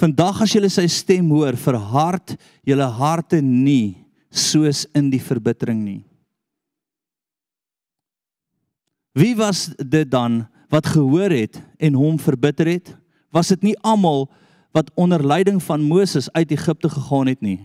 Vandag 0.00 0.40
as 0.42 0.54
jy 0.54 0.68
sy 0.72 0.86
stem 0.88 1.28
hoor, 1.28 1.58
verhard 1.60 2.34
julle 2.66 2.86
harte 2.96 3.42
nie 3.44 4.00
soos 4.32 4.86
in 4.96 5.10
die 5.12 5.20
verbittering 5.20 5.82
nie. 5.84 6.00
Wie 9.12 9.34
was 9.36 9.68
dit 9.76 10.08
dan 10.08 10.46
wat 10.70 10.86
gehoor 10.86 11.34
het 11.34 11.58
en 11.82 11.98
hom 11.98 12.16
verbitter 12.22 12.70
het? 12.70 12.94
Was 13.34 13.50
dit 13.52 13.70
nie 13.70 13.76
almal 13.82 14.28
wat 14.74 14.90
onder 14.94 15.22
leiding 15.22 15.58
van 15.62 15.82
Moses 15.82 16.30
uit 16.32 16.54
Egipte 16.54 16.88
gegaan 16.88 17.28
het 17.28 17.42
nie? 17.42 17.58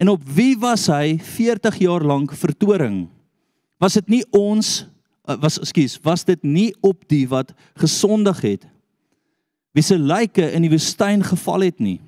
En 0.00 0.10
op 0.10 0.24
wie 0.26 0.56
was 0.58 0.88
hy 0.90 1.20
40 1.20 1.78
jaar 1.84 2.02
lank 2.02 2.32
vertoring? 2.34 3.04
Was 3.78 4.00
dit 4.00 4.08
nie 4.16 4.24
ons 4.34 4.88
was 5.24 5.58
ekskuus, 5.58 5.98
was 6.04 6.24
dit 6.24 6.42
nie 6.42 6.70
op 6.84 7.06
die 7.08 7.24
wat 7.28 7.54
gesondig 7.80 8.40
het? 8.44 8.66
Wie 9.74 9.82
se 9.82 9.98
lyke 9.98 10.50
in 10.52 10.66
die 10.66 10.72
woestyn 10.72 11.24
geval 11.24 11.66
het 11.66 11.80
nie? 11.82 12.00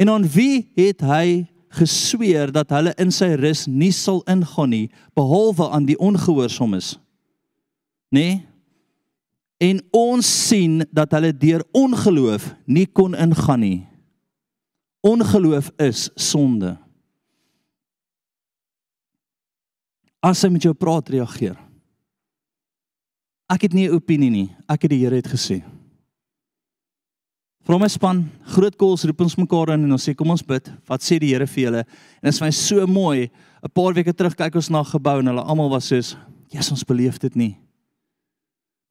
En 0.00 0.10
aan 0.10 0.26
wie 0.28 0.70
het 0.74 1.04
hy 1.04 1.46
gesweer 1.70 2.50
dat 2.52 2.72
hulle 2.74 2.92
in 2.98 3.12
sy 3.14 3.34
rus 3.38 3.66
nie 3.70 3.92
sal 3.94 4.24
ingaan 4.30 4.72
nie 4.74 4.86
behalwe 5.14 5.68
aan 5.70 5.86
die 5.86 5.98
ongehoorsaames. 5.98 6.96
Nê? 8.10 8.20
Nee? 8.20 8.38
En 9.60 9.82
ons 9.92 10.24
sien 10.48 10.80
dat 10.88 11.12
hulle 11.12 11.34
deur 11.36 11.60
ongeloof 11.76 12.46
nie 12.64 12.86
kon 12.88 13.12
ingaan 13.12 13.60
nie. 13.60 13.80
Ongeloof 15.04 15.68
is 15.76 16.08
sonde. 16.16 16.78
As 20.20 20.42
hy 20.44 20.50
met 20.52 20.62
jou 20.62 20.74
praat, 20.76 21.08
reageer. 21.08 21.56
Ek 23.50 23.62
het 23.62 23.72
nie 23.72 23.88
'n 23.88 23.94
opinie 23.94 24.30
nie. 24.30 24.56
Ek 24.68 24.82
het 24.82 24.90
die 24.90 25.00
Here 25.00 25.16
het 25.16 25.26
gesê. 25.26 25.62
Vrom 27.64 27.80
my 27.80 27.88
span, 27.88 28.30
groot 28.54 28.76
kos 28.76 29.04
roep 29.04 29.20
ons 29.20 29.36
mekaar 29.36 29.74
in 29.74 29.84
en 29.84 29.92
ons 29.92 30.08
sê 30.08 30.14
kom 30.14 30.30
ons 30.30 30.42
bid. 30.42 30.70
Wat 30.86 31.00
sê 31.00 31.18
die 31.18 31.28
Here 31.28 31.46
vir 31.46 31.64
julle? 31.64 31.84
En 32.22 32.30
dit 32.30 32.34
is 32.34 32.40
my 32.40 32.50
so 32.50 32.86
mooi. 32.86 33.30
'n 33.62 33.68
Paar 33.74 33.94
weke 33.94 34.12
terug 34.12 34.36
kyk 34.36 34.54
ons 34.54 34.70
na 34.70 34.82
gebou 34.82 35.18
en 35.18 35.26
hulle 35.26 35.42
almal 35.42 35.70
was 35.70 35.86
soos, 35.86 36.16
"Jesus, 36.48 36.72
ons 36.72 36.84
beleef 36.84 37.18
dit 37.18 37.34
nie." 37.36 37.58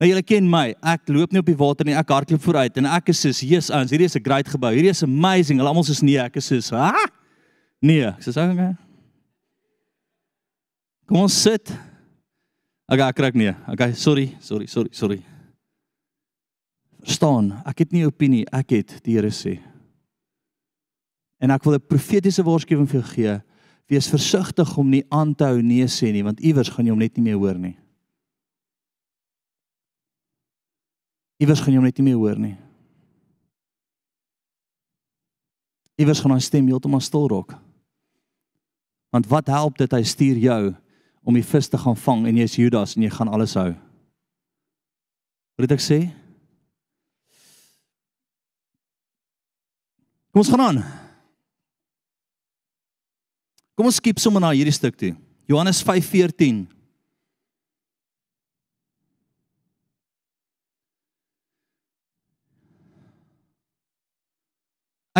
Nou 0.00 0.08
julle 0.08 0.22
ken 0.22 0.48
my. 0.48 0.74
Ek 0.82 1.08
loop 1.08 1.32
nie 1.32 1.40
op 1.40 1.46
die 1.46 1.56
water 1.56 1.84
nie. 1.84 1.94
Ek 1.94 2.08
hardloop 2.08 2.40
vooruit 2.40 2.76
en 2.76 2.86
ek 2.86 3.08
is 3.08 3.20
soos, 3.20 3.40
"Jesus, 3.40 3.70
ons, 3.70 3.90
hierdie 3.90 4.06
is 4.06 4.16
'n 4.16 4.22
great 4.22 4.46
gebou. 4.46 4.72
Hierdie 4.72 4.90
is 4.90 5.02
amazing." 5.02 5.58
Hulle 5.58 5.68
almal 5.68 5.84
soos, 5.84 6.02
"Nee, 6.02 6.18
ek 6.18 6.36
is 6.36 6.46
soos, 6.46 6.70
ha? 6.70 6.94
Nee." 7.82 8.06
Ek 8.06 8.20
sê, 8.20 8.30
"Okay." 8.30 8.89
Kom 11.10 11.24
ons 11.24 11.34
sit. 11.42 11.72
Okay, 12.86 13.02
ek 13.02 13.16
kry 13.18 13.28
nee. 13.34 13.50
Okay, 13.72 13.96
sorry, 13.98 14.28
sorry, 14.38 14.68
sorry, 14.70 14.92
sorry. 14.94 15.16
Verstaan, 17.02 17.48
ek 17.66 17.82
het 17.82 17.96
nie 17.96 18.04
opinie, 18.06 18.44
ek 18.54 18.76
het 18.76 18.92
die 19.02 19.16
Here 19.16 19.32
sê. 19.34 19.56
En 21.42 21.50
ek 21.50 21.64
wil 21.66 21.74
'n 21.74 21.82
profetiese 21.82 22.44
waarskuwing 22.46 22.86
vir 22.86 23.00
jou 23.00 23.08
gee. 23.10 23.42
Wees 23.90 24.06
versigtig 24.06 24.76
om 24.78 24.88
nie 24.88 25.02
aan 25.10 25.34
te 25.34 25.44
hou 25.44 25.60
nee 25.60 25.84
sê 25.86 26.12
nie, 26.12 26.22
want 26.22 26.38
iewers 26.38 26.70
gaan 26.70 26.86
jy 26.86 26.90
hom 26.90 26.98
net 26.98 27.16
nie 27.16 27.24
meer 27.24 27.38
hoor 27.38 27.58
nie. 27.58 27.76
Iewers 31.40 31.60
gaan 31.60 31.72
jy 31.72 31.78
hom 31.78 31.84
net 31.86 31.98
nie 31.98 32.04
meer 32.04 32.18
hoor 32.18 32.38
nie. 32.38 32.56
Iewers 35.98 36.20
gaan 36.20 36.30
hy 36.30 36.38
stem 36.38 36.66
heeltemal 36.66 37.00
stil 37.00 37.26
raak. 37.26 37.58
Want 39.10 39.26
wat 39.26 39.48
help 39.48 39.76
dit 39.76 39.90
hy 39.90 40.02
stuur 40.02 40.36
jou 40.38 40.76
om 41.24 41.36
die 41.36 41.44
vis 41.44 41.68
te 41.68 41.78
gaan 41.78 41.96
vang 41.96 42.26
en 42.26 42.40
jy's 42.40 42.56
Judas 42.56 42.96
en 42.96 43.04
jy 43.04 43.12
gaan 43.12 43.28
alles 43.28 43.54
hou? 43.58 43.70
Wat 45.56 45.68
het 45.68 45.76
ek 45.76 45.84
sê? 45.84 46.00
Kom 50.30 50.44
ons 50.44 50.50
gaan 50.52 50.62
aan. 50.64 50.82
Kom 53.74 53.88
ons 53.90 53.98
skiep 53.98 54.20
sommer 54.22 54.42
na 54.44 54.52
hierdie 54.54 54.74
stuk 54.76 54.96
toe. 54.96 55.14
Johannes 55.50 55.82
5:14. 55.82 56.68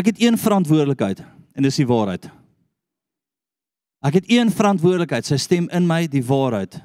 Ek 0.00 0.06
het 0.06 0.20
een 0.22 0.38
verantwoordelikheid 0.38 1.20
en 1.52 1.66
dis 1.66 1.76
die 1.76 1.86
waarheid. 1.86 2.30
Ek 4.00 4.16
het 4.16 4.30
een 4.32 4.48
verantwoordelikheid, 4.52 5.26
sy 5.28 5.36
stem 5.36 5.66
in 5.76 5.84
my 5.88 6.06
die 6.08 6.24
waarheid. 6.24 6.78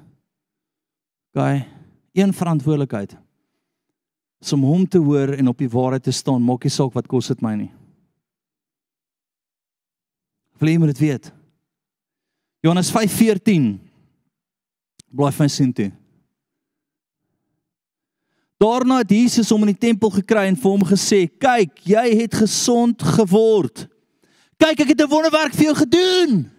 OK, 1.36 1.64
een 2.16 2.34
verantwoordelikheid. 2.36 3.16
Om 4.54 4.64
hom 4.68 4.84
te 4.88 5.00
hoor 5.00 5.32
en 5.34 5.48
op 5.48 5.58
die 5.58 5.72
waarheid 5.72 6.04
te 6.04 6.14
staan, 6.14 6.44
maak 6.44 6.68
nie 6.68 6.74
saak 6.74 6.94
wat 6.94 7.08
kos 7.10 7.32
dit 7.32 7.42
my 7.44 7.56
nie. 7.56 7.72
Wil 10.60 10.72
jy 10.72 10.80
moet 10.80 10.92
dit 10.94 11.04
weet? 11.08 11.32
Johannes 12.64 12.92
5:14. 12.92 13.80
Bly 15.16 15.32
van 15.32 15.50
sien 15.50 15.74
toe. 15.74 15.92
Daarna 18.58 18.98
het 19.04 19.12
Jesus 19.12 19.50
hom 19.50 19.64
in 19.66 19.74
die 19.74 19.88
tempel 19.88 20.10
gekry 20.10 20.48
en 20.48 20.56
vir 20.56 20.72
hom 20.72 20.84
gesê: 20.84 21.28
"Kyk, 21.28 21.80
jy 21.84 22.06
het 22.22 22.34
gesond 22.34 23.04
geword. 23.04 23.88
Kyk, 24.58 24.80
ek 24.80 24.88
het 24.88 25.02
'n 25.02 25.10
wonderwerk 25.10 25.54
vir 25.54 25.64
jou 25.64 25.76
gedoen. 25.76 26.55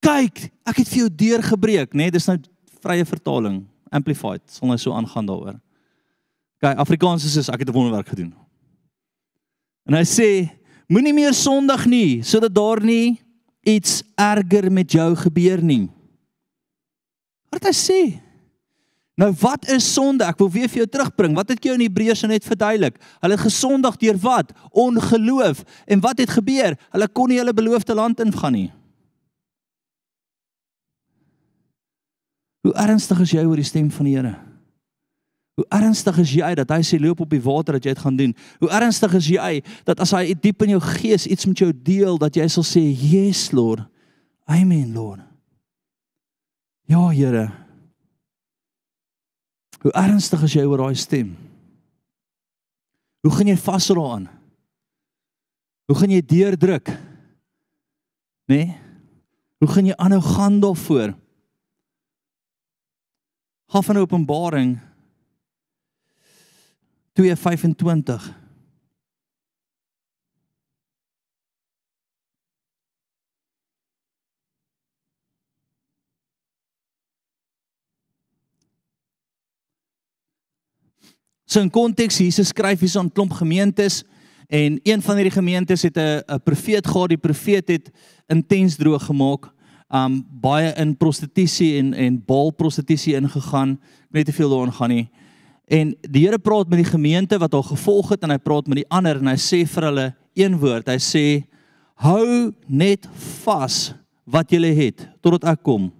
Kyk, 0.00 0.46
ek 0.64 0.76
het 0.80 0.88
vir 0.88 1.02
jou 1.02 1.10
deur 1.22 1.42
gebreek, 1.44 1.92
né? 1.92 2.06
Nee, 2.06 2.14
dis 2.14 2.26
nou 2.28 2.38
vrye 2.80 3.04
vertaling, 3.04 3.58
amplified, 3.92 4.42
sal 4.48 4.70
nou 4.70 4.78
so 4.80 4.94
aangaan 4.96 5.28
daaroor. 5.28 5.58
Kyk, 6.60 6.78
Afrikaans 6.80 7.24
is 7.24 7.36
soos 7.36 7.50
ek 7.52 7.60
het 7.60 7.68
'n 7.68 7.76
wonderwerk 7.76 8.08
gedoen. 8.08 8.32
En 9.86 9.94
hy 9.94 10.04
sê: 10.04 10.48
Moenie 10.88 11.14
meer 11.14 11.34
sondig 11.34 11.86
nie, 11.86 12.22
sodat 12.22 12.54
daar 12.54 12.82
nie 12.82 13.20
iets 13.62 14.02
erger 14.16 14.72
met 14.72 14.90
jou 14.92 15.14
gebeur 15.16 15.62
nie. 15.62 15.88
Wat 17.50 17.64
hy 17.64 17.74
sê? 17.74 18.00
Nou 19.20 19.28
wat 19.42 19.68
is 19.68 19.84
sonde? 19.84 20.24
Ek 20.24 20.38
wil 20.40 20.50
weer 20.50 20.68
vir 20.68 20.82
jou 20.82 20.88
terugbring. 20.88 21.34
Wat 21.36 21.50
het 21.52 21.64
jy 21.64 21.74
in 21.76 21.84
Hebreërs 21.84 22.22
net 22.30 22.46
verduidelik? 22.46 22.96
Hulle 23.20 23.36
het 23.36 23.44
gesondig 23.44 23.98
deur 24.00 24.18
wat? 24.22 24.54
Ongeloof. 24.70 25.64
En 25.86 26.00
wat 26.00 26.22
het 26.22 26.30
gebeur? 26.30 26.78
Hulle 26.94 27.08
kon 27.08 27.28
nie 27.28 27.38
hulle 27.38 27.52
beloofde 27.52 27.94
land 27.94 28.22
ingaan 28.24 28.56
nie. 28.56 28.70
Hoe 32.66 32.74
ernstig 32.76 33.20
is 33.24 33.32
jy 33.32 33.44
oor 33.46 33.60
die 33.60 33.66
stem 33.66 33.88
van 33.92 34.08
die 34.08 34.16
Here? 34.18 34.34
Hoe 35.60 35.66
ernstig 35.76 36.16
is 36.22 36.32
jy 36.32 36.50
dat 36.56 36.70
hy 36.72 36.80
sê 36.86 36.96
loop 37.00 37.20
op 37.20 37.32
die 37.32 37.42
water 37.44 37.76
dat 37.76 37.84
jy 37.84 37.92
dit 37.92 38.02
gaan 38.04 38.16
doen? 38.16 38.34
Hoe 38.62 38.70
ernstig 38.72 39.14
is 39.18 39.28
jy 39.28 39.52
dat 39.88 40.00
as 40.00 40.14
hy 40.16 40.32
diep 40.32 40.64
in 40.64 40.76
jou 40.76 40.82
gees 40.96 41.26
iets 41.28 41.48
met 41.48 41.60
jou 41.60 41.72
deel 41.72 42.20
dat 42.20 42.36
jy 42.36 42.46
sal 42.48 42.64
sê, 42.64 42.80
"Yes, 42.80 43.52
Lord. 43.52 43.84
Amen, 44.48 44.94
Lord." 44.94 45.20
Ja, 46.88 47.08
Here. 47.08 47.52
Hoe 49.80 49.92
ernstig 49.92 50.42
is 50.42 50.52
jy 50.52 50.64
oor 50.64 50.78
daai 50.78 50.94
stem? 50.94 51.36
Hoe 53.24 53.32
gaan 53.32 53.46
jy 53.46 53.56
vashou 53.56 53.96
daaraan? 53.96 54.28
Hoe 55.86 55.96
gaan 55.96 56.10
jy 56.10 56.20
deurdruk? 56.22 56.88
Né? 58.48 58.56
Nee? 58.56 58.76
Hoe 59.60 59.68
gaan 59.68 59.86
jy 59.86 59.94
aanhou 59.96 60.20
gaan 60.20 60.60
daarvoor? 60.60 61.14
Gaan 63.70 63.84
van 63.84 63.96
Openbaring 63.96 64.78
2:25 67.12 68.38
So 81.44 81.60
in 81.60 81.70
konteks 81.70 82.18
Jesus 82.18 82.48
skryf 82.48 82.80
hier 82.80 82.98
aan 82.98 83.12
klomp 83.12 83.32
gemeentes 83.32 84.04
en 84.46 84.80
een 84.82 85.02
van 85.02 85.14
hierdie 85.14 85.32
gemeentes 85.32 85.82
het 85.82 85.96
'n 85.96 86.42
profeet 86.42 86.86
gehad, 86.86 87.08
die 87.08 87.18
profeet 87.18 87.68
het 87.68 87.90
intens 88.26 88.76
droog 88.76 89.04
gemaak, 89.04 89.52
um 89.90 90.20
baie 90.42 90.70
in 90.78 90.94
prostitusie 90.96 91.78
en 91.80 91.94
en 91.94 92.18
baal 92.26 92.52
prostitusie 92.54 93.16
ingegaan. 93.18 93.76
Ek 94.10 94.14
weet 94.14 94.26
nie 94.26 94.32
te 94.32 94.36
veel 94.38 94.52
daaroor 94.52 94.72
gaan 94.72 94.94
nie. 94.94 95.06
En 95.70 95.94
die 96.02 96.24
Here 96.26 96.38
praat 96.38 96.68
met 96.68 96.82
die 96.82 96.90
gemeente 96.90 97.38
wat 97.38 97.54
hom 97.54 97.62
gevolg 97.62 98.10
het 98.14 98.22
en 98.26 98.34
hy 98.34 98.38
praat 98.42 98.66
met 98.66 98.82
die 98.82 98.90
ander 98.90 99.20
en 99.20 99.30
hy 99.30 99.38
sê 99.38 99.62
vir 99.66 99.86
hulle 99.90 100.06
een 100.38 100.58
woord. 100.58 100.88
Hy 100.88 100.98
sê: 100.98 101.24
"Hou 102.02 102.52
net 102.66 103.06
vas 103.42 103.94
wat 104.24 104.50
jy 104.50 104.74
het 104.74 105.08
totdat 105.22 105.44
ek 105.44 105.62
kom." 105.62 105.92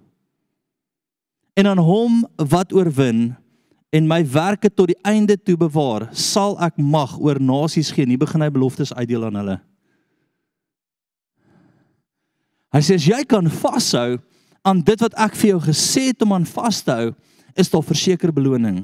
En 1.55 1.67
aan 1.67 1.77
hom 1.77 2.25
wat 2.37 2.73
oorwin, 2.73 3.35
en 3.91 4.07
my 4.07 4.21
werke 4.23 4.69
tot 4.71 4.87
die 4.87 4.99
einde 5.03 5.35
toe 5.35 5.57
bewaar, 5.59 6.07
sal 6.15 6.55
ek 6.63 6.77
mag 6.79 7.17
oor 7.19 7.39
nasies 7.43 7.91
gee. 7.91 8.07
Nie 8.07 8.19
begin 8.19 8.41
hy 8.41 8.49
beloftes 8.49 8.93
uitdeel 8.95 9.27
aan 9.27 9.39
hulle. 9.41 9.57
Hy 12.71 12.81
sê 12.85 12.95
as 12.95 13.07
jy 13.07 13.21
kan 13.27 13.47
vashou 13.47 14.19
aan 14.63 14.81
dit 14.85 15.03
wat 15.03 15.15
ek 15.19 15.35
vir 15.35 15.53
jou 15.53 15.61
gesê 15.67 16.11
het 16.11 16.21
om 16.23 16.33
aan 16.33 16.47
vas 16.47 16.81
te 16.85 16.91
hou, 16.91 17.09
is 17.57 17.69
daar 17.69 17.83
verseker 17.83 18.31
beloning. 18.31 18.83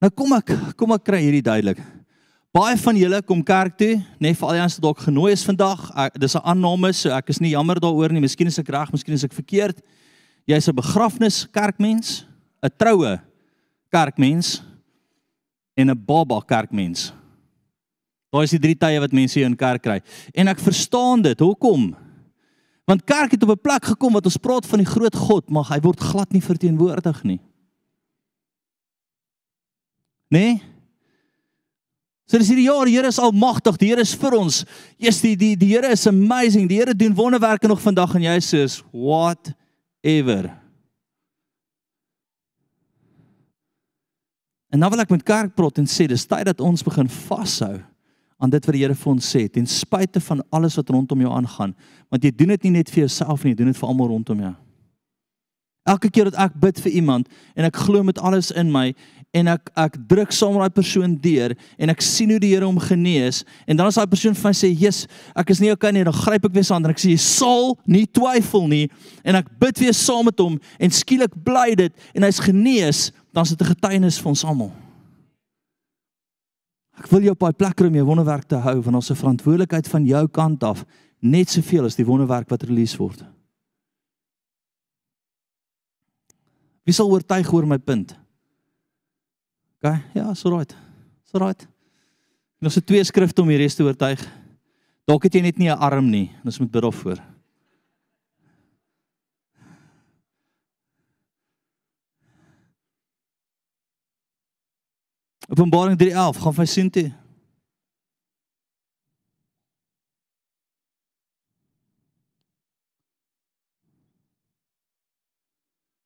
Nou 0.00 0.10
kom 0.12 0.32
ek, 0.36 0.54
kom 0.78 0.94
ek 0.96 1.04
kry 1.04 1.20
hierdie 1.24 1.44
duidelik. 1.44 1.82
Baie 2.54 2.76
van 2.78 2.96
julle 2.96 3.18
kom 3.26 3.42
kerk 3.42 3.76
toe, 3.80 3.96
nê, 4.22 4.30
nee, 4.30 4.36
vir 4.38 4.46
al 4.46 4.56
die 4.56 4.62
ons 4.62 4.78
dalk 4.78 5.00
genooi 5.02 5.32
is 5.34 5.42
vandag. 5.44 5.88
Ek, 5.90 6.18
dis 6.22 6.36
'n 6.36 6.44
aanname, 6.44 6.92
so 6.92 7.10
ek 7.10 7.30
is 7.30 7.40
nie 7.40 7.50
jammer 7.50 7.80
daaroor 7.80 8.12
nie. 8.12 8.20
Miskien 8.20 8.46
is 8.46 8.58
ek 8.58 8.68
reg, 8.68 8.92
miskien 8.92 9.14
is 9.14 9.24
ek 9.24 9.32
verkeerd 9.32 9.82
jy's 10.46 10.68
'n 10.68 10.76
begrafnis 10.76 11.46
kerkmens, 11.50 12.24
'n 12.62 12.70
troue 12.78 13.20
kerkmens 13.90 14.62
en 15.76 15.90
'n 15.90 16.04
baba 16.06 16.40
kerkmens. 16.40 17.12
Daai 18.34 18.48
is 18.48 18.56
die 18.56 18.62
drie 18.64 18.74
tye 18.74 18.98
wat 18.98 19.14
mense 19.14 19.38
hier 19.38 19.46
in 19.46 19.54
kerk 19.54 19.84
kry. 19.84 20.00
En 20.34 20.50
ek 20.50 20.62
verstaan 20.62 21.22
dit. 21.22 21.38
Hoekom? 21.38 21.92
Want 22.90 23.06
kerk 23.06 23.36
het 23.36 23.46
op 23.46 23.54
'n 23.54 23.62
plek 23.62 23.84
gekom 23.94 24.12
wat 24.18 24.26
ons 24.26 24.36
praat 24.42 24.66
van 24.66 24.82
die 24.82 24.90
groot 24.90 25.14
God, 25.14 25.50
maar 25.50 25.70
hy 25.70 25.80
word 25.80 26.00
glad 26.00 26.32
nie 26.32 26.42
verteenwoordig 26.42 27.22
nie. 27.22 27.40
Nee? 30.28 30.62
So 32.26 32.38
dis 32.38 32.48
hierdie 32.48 32.66
jaar, 32.66 32.84
die 32.84 32.96
Here 32.96 33.06
is 33.06 33.18
almagtig, 33.18 33.76
die 33.76 33.88
Here 33.88 34.00
is 34.00 34.14
vir 34.14 34.34
ons. 34.34 34.64
Jesus, 34.98 35.20
die 35.20 35.36
die 35.36 35.56
die 35.56 35.72
Here 35.72 35.92
is 35.92 36.06
amazing. 36.06 36.68
Die 36.68 36.78
Here 36.78 36.94
doen 36.94 37.14
wonderwerke 37.14 37.68
nog 37.68 37.80
vandag 37.80 38.14
en 38.14 38.22
jy 38.22 38.40
sê, 38.40 38.82
"What 38.90 39.54
ever. 40.04 40.50
En 44.68 44.82
nou 44.82 44.90
wil 44.90 45.04
ek 45.04 45.12
met 45.14 45.24
kerk 45.24 45.54
praat 45.56 45.80
en 45.80 45.88
sê 45.88 46.06
dis 46.10 46.26
tyd 46.28 46.44
dat 46.50 46.60
ons 46.64 46.82
begin 46.84 47.08
vashou 47.08 47.78
aan 48.44 48.52
dit 48.52 48.66
wat 48.66 48.76
die 48.76 48.82
Here 48.84 48.96
vir 48.98 49.12
ons 49.14 49.30
sê 49.36 49.46
ten 49.48 49.66
spyte 49.70 50.20
van 50.20 50.42
alles 50.52 50.76
wat 50.76 50.92
rondom 50.92 51.24
jou 51.24 51.32
aangaan 51.32 51.72
want 52.12 52.24
jy 52.24 52.32
doen 52.36 52.52
dit 52.54 52.68
nie 52.68 52.76
net 52.78 52.92
vir 52.92 53.06
jouself 53.06 53.44
nie 53.44 53.54
jy 53.54 53.62
doen 53.62 53.72
dit 53.72 53.80
vir 53.80 53.88
almal 53.88 54.12
rondom 54.12 54.44
jou. 54.44 54.54
Elke 55.84 56.08
keer 56.08 56.30
dat 56.30 56.38
ek 56.40 56.54
bid 56.60 56.78
vir 56.80 56.94
iemand 57.00 57.28
en 57.52 57.66
ek 57.68 57.76
glo 57.84 58.04
met 58.04 58.20
alles 58.24 58.48
in 58.56 58.70
my 58.72 58.90
en 59.36 59.50
ek 59.52 59.68
ek 59.76 59.98
druk 60.08 60.32
saam 60.32 60.54
met 60.54 60.64
daai 60.64 60.76
persoon 60.78 61.16
deur 61.20 61.52
en 61.76 61.92
ek 61.92 62.04
sien 62.04 62.30
hoe 62.32 62.38
die 62.40 62.54
Here 62.54 62.64
hom 62.64 62.78
genees 62.80 63.42
en 63.68 63.76
dan 63.76 63.90
as 63.90 63.98
daai 64.00 64.08
persoon 64.08 64.36
vir 64.38 64.48
my 64.48 64.54
sê, 64.56 64.70
"Jesus, 64.72 65.08
ek 65.36 65.50
is 65.50 65.60
nie 65.60 65.72
okay 65.72 65.92
nie," 65.92 66.04
dan 66.04 66.14
gryp 66.14 66.44
ek 66.44 66.54
weer 66.54 66.72
aan 66.72 66.84
en 66.84 66.90
ek 66.90 66.96
sê, 66.96 67.10
"Jy 67.10 67.18
sal 67.18 67.76
nie 67.86 68.06
twyfel 68.06 68.68
nie." 68.68 68.88
En 69.24 69.34
ek 69.34 69.46
bid 69.58 69.78
weer 69.78 69.92
saam 69.92 70.24
met 70.24 70.38
hom 70.38 70.58
en 70.80 70.90
skielik 70.90 71.32
bly 71.44 71.74
dit 71.74 71.92
en 72.14 72.22
hy's 72.22 72.40
genees, 72.40 73.12
dan 73.34 73.42
is 73.42 73.50
dit 73.50 73.60
'n 73.60 73.74
getuienis 73.74 74.18
vir 74.18 74.28
ons 74.28 74.44
almal. 74.44 74.83
Ek 76.98 77.08
wil 77.10 77.26
jou 77.26 77.34
op 77.34 77.42
daai 77.42 77.56
plek 77.58 77.76
kry 77.78 77.88
om 77.90 77.96
jou 77.98 78.06
wonderwerk 78.06 78.46
te 78.48 78.60
hou 78.62 78.76
van 78.86 78.94
ons 78.94 79.06
se 79.10 79.16
verantwoordelikheid 79.18 79.88
van 79.90 80.06
jou 80.06 80.24
kant 80.28 80.62
af 80.62 80.84
net 81.24 81.50
soveel 81.50 81.88
as 81.88 81.96
die 81.98 82.06
wonderwerk 82.06 82.50
wat 82.52 82.66
release 82.68 82.98
word. 83.00 83.24
Wie 86.84 86.92
sal 86.92 87.08
oortuig 87.10 87.48
oor 87.52 87.66
my 87.66 87.78
punt? 87.80 88.12
OK, 89.80 89.92
ja, 90.14 90.30
so 90.36 90.52
right. 90.52 90.74
So 91.28 91.40
right. 91.40 91.66
Ons 92.64 92.78
het 92.78 92.86
twee 92.88 93.04
skrifte 93.04 93.42
om 93.42 93.50
die 93.52 93.58
res 93.60 93.76
te 93.76 93.84
oortuig. 93.84 94.20
Dalk 95.08 95.26
het 95.26 95.34
jy 95.36 95.42
net 95.44 95.58
nie 95.58 95.68
'n 95.68 95.78
arm 95.78 96.10
nie. 96.10 96.30
Ons 96.44 96.60
moet 96.60 96.70
bid 96.70 96.82
daarvoor. 96.82 97.33
Openbaring 105.48 105.98
3:11 105.98 106.40
gaan 106.40 106.54
vir 106.54 106.66
sien 106.66 106.90
toe. 106.90 107.12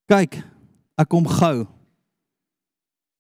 Kyk, 0.08 0.40
ek 0.96 1.08
kom 1.08 1.26
gou. 1.28 1.77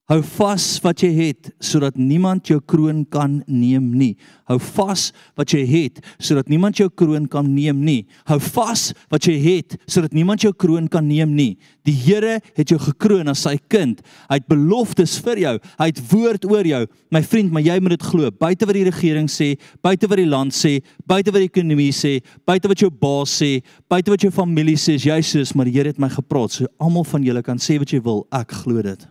Hou 0.08 0.22
vas 0.24 0.62
wat 0.80 1.02
jy 1.04 1.10
het 1.18 1.50
sodat 1.60 1.98
niemand 2.00 2.48
jou 2.48 2.62
kroon 2.64 3.02
kan 3.12 3.42
neem 3.44 3.90
nie. 3.92 4.14
Hou 4.48 4.56
vas 4.70 5.10
wat 5.36 5.52
jy 5.52 5.66
het 5.68 5.98
sodat 6.16 6.48
niemand 6.48 6.78
jou 6.80 6.86
kroon 6.88 7.26
kan 7.28 7.50
neem 7.52 7.82
nie. 7.84 8.06
Hou 8.30 8.38
vas 8.40 8.86
wat 9.12 9.28
jy 9.28 9.34
het 9.42 9.76
sodat 9.84 10.16
niemand 10.16 10.46
jou 10.46 10.54
kroon 10.56 10.86
kan 10.88 11.04
neem 11.04 11.34
nie. 11.36 11.58
Die 11.84 11.92
Here 11.92 12.38
het 12.56 12.72
jou 12.72 12.78
gekroon 12.80 13.28
as 13.28 13.42
sy 13.44 13.58
kind. 13.68 14.00
Hy 14.30 14.38
het 14.40 14.46
beloftes 14.48 15.18
vir 15.26 15.42
jou. 15.42 15.52
Hy 15.76 15.90
het 15.90 16.00
woord 16.08 16.48
oor 16.48 16.70
jou. 16.70 16.80
My 17.12 17.20
vriend, 17.28 17.52
maar 17.52 17.66
jy 17.68 17.76
moet 17.76 17.98
dit 17.98 18.08
glo. 18.08 18.32
Buite 18.32 18.64
wat 18.64 18.80
die 18.80 18.86
regering 18.88 19.28
sê, 19.28 19.50
buite 19.84 20.08
wat 20.08 20.22
die 20.22 20.28
land 20.30 20.56
sê, 20.56 20.78
buite 21.04 21.36
wat 21.36 21.44
die 21.44 21.50
ekonomie 21.50 21.92
sê, 21.92 22.14
buite 22.48 22.72
wat 22.72 22.80
jou 22.80 22.88
baas 22.88 23.36
sê, 23.42 23.58
buite 23.92 24.16
wat 24.16 24.24
jou 24.24 24.32
familie 24.32 24.80
sê, 24.80 24.96
jy 24.96 25.20
sê, 25.20 25.44
maar 25.52 25.68
die 25.68 25.76
Here 25.76 25.92
het 25.92 26.00
my 26.00 26.08
gepraat. 26.16 26.56
So 26.56 26.72
almal 26.80 27.04
van 27.12 27.28
julle 27.28 27.44
kan 27.44 27.60
sê 27.60 27.76
wat 27.76 27.92
jy 27.92 28.00
wil. 28.08 28.24
Ek 28.32 28.56
glo 28.64 28.80
dit. 28.80 29.08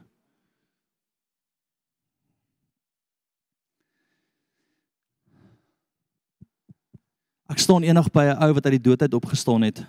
Staan 7.67 7.83
eendag 7.83 8.07
by 8.15 8.23
'n 8.31 8.39
ou 8.43 8.53
wat 8.55 8.65
uit 8.65 8.77
die 8.79 8.87
dood 8.87 9.01
uit 9.01 9.13
opgestaan 9.13 9.61
het. 9.61 9.83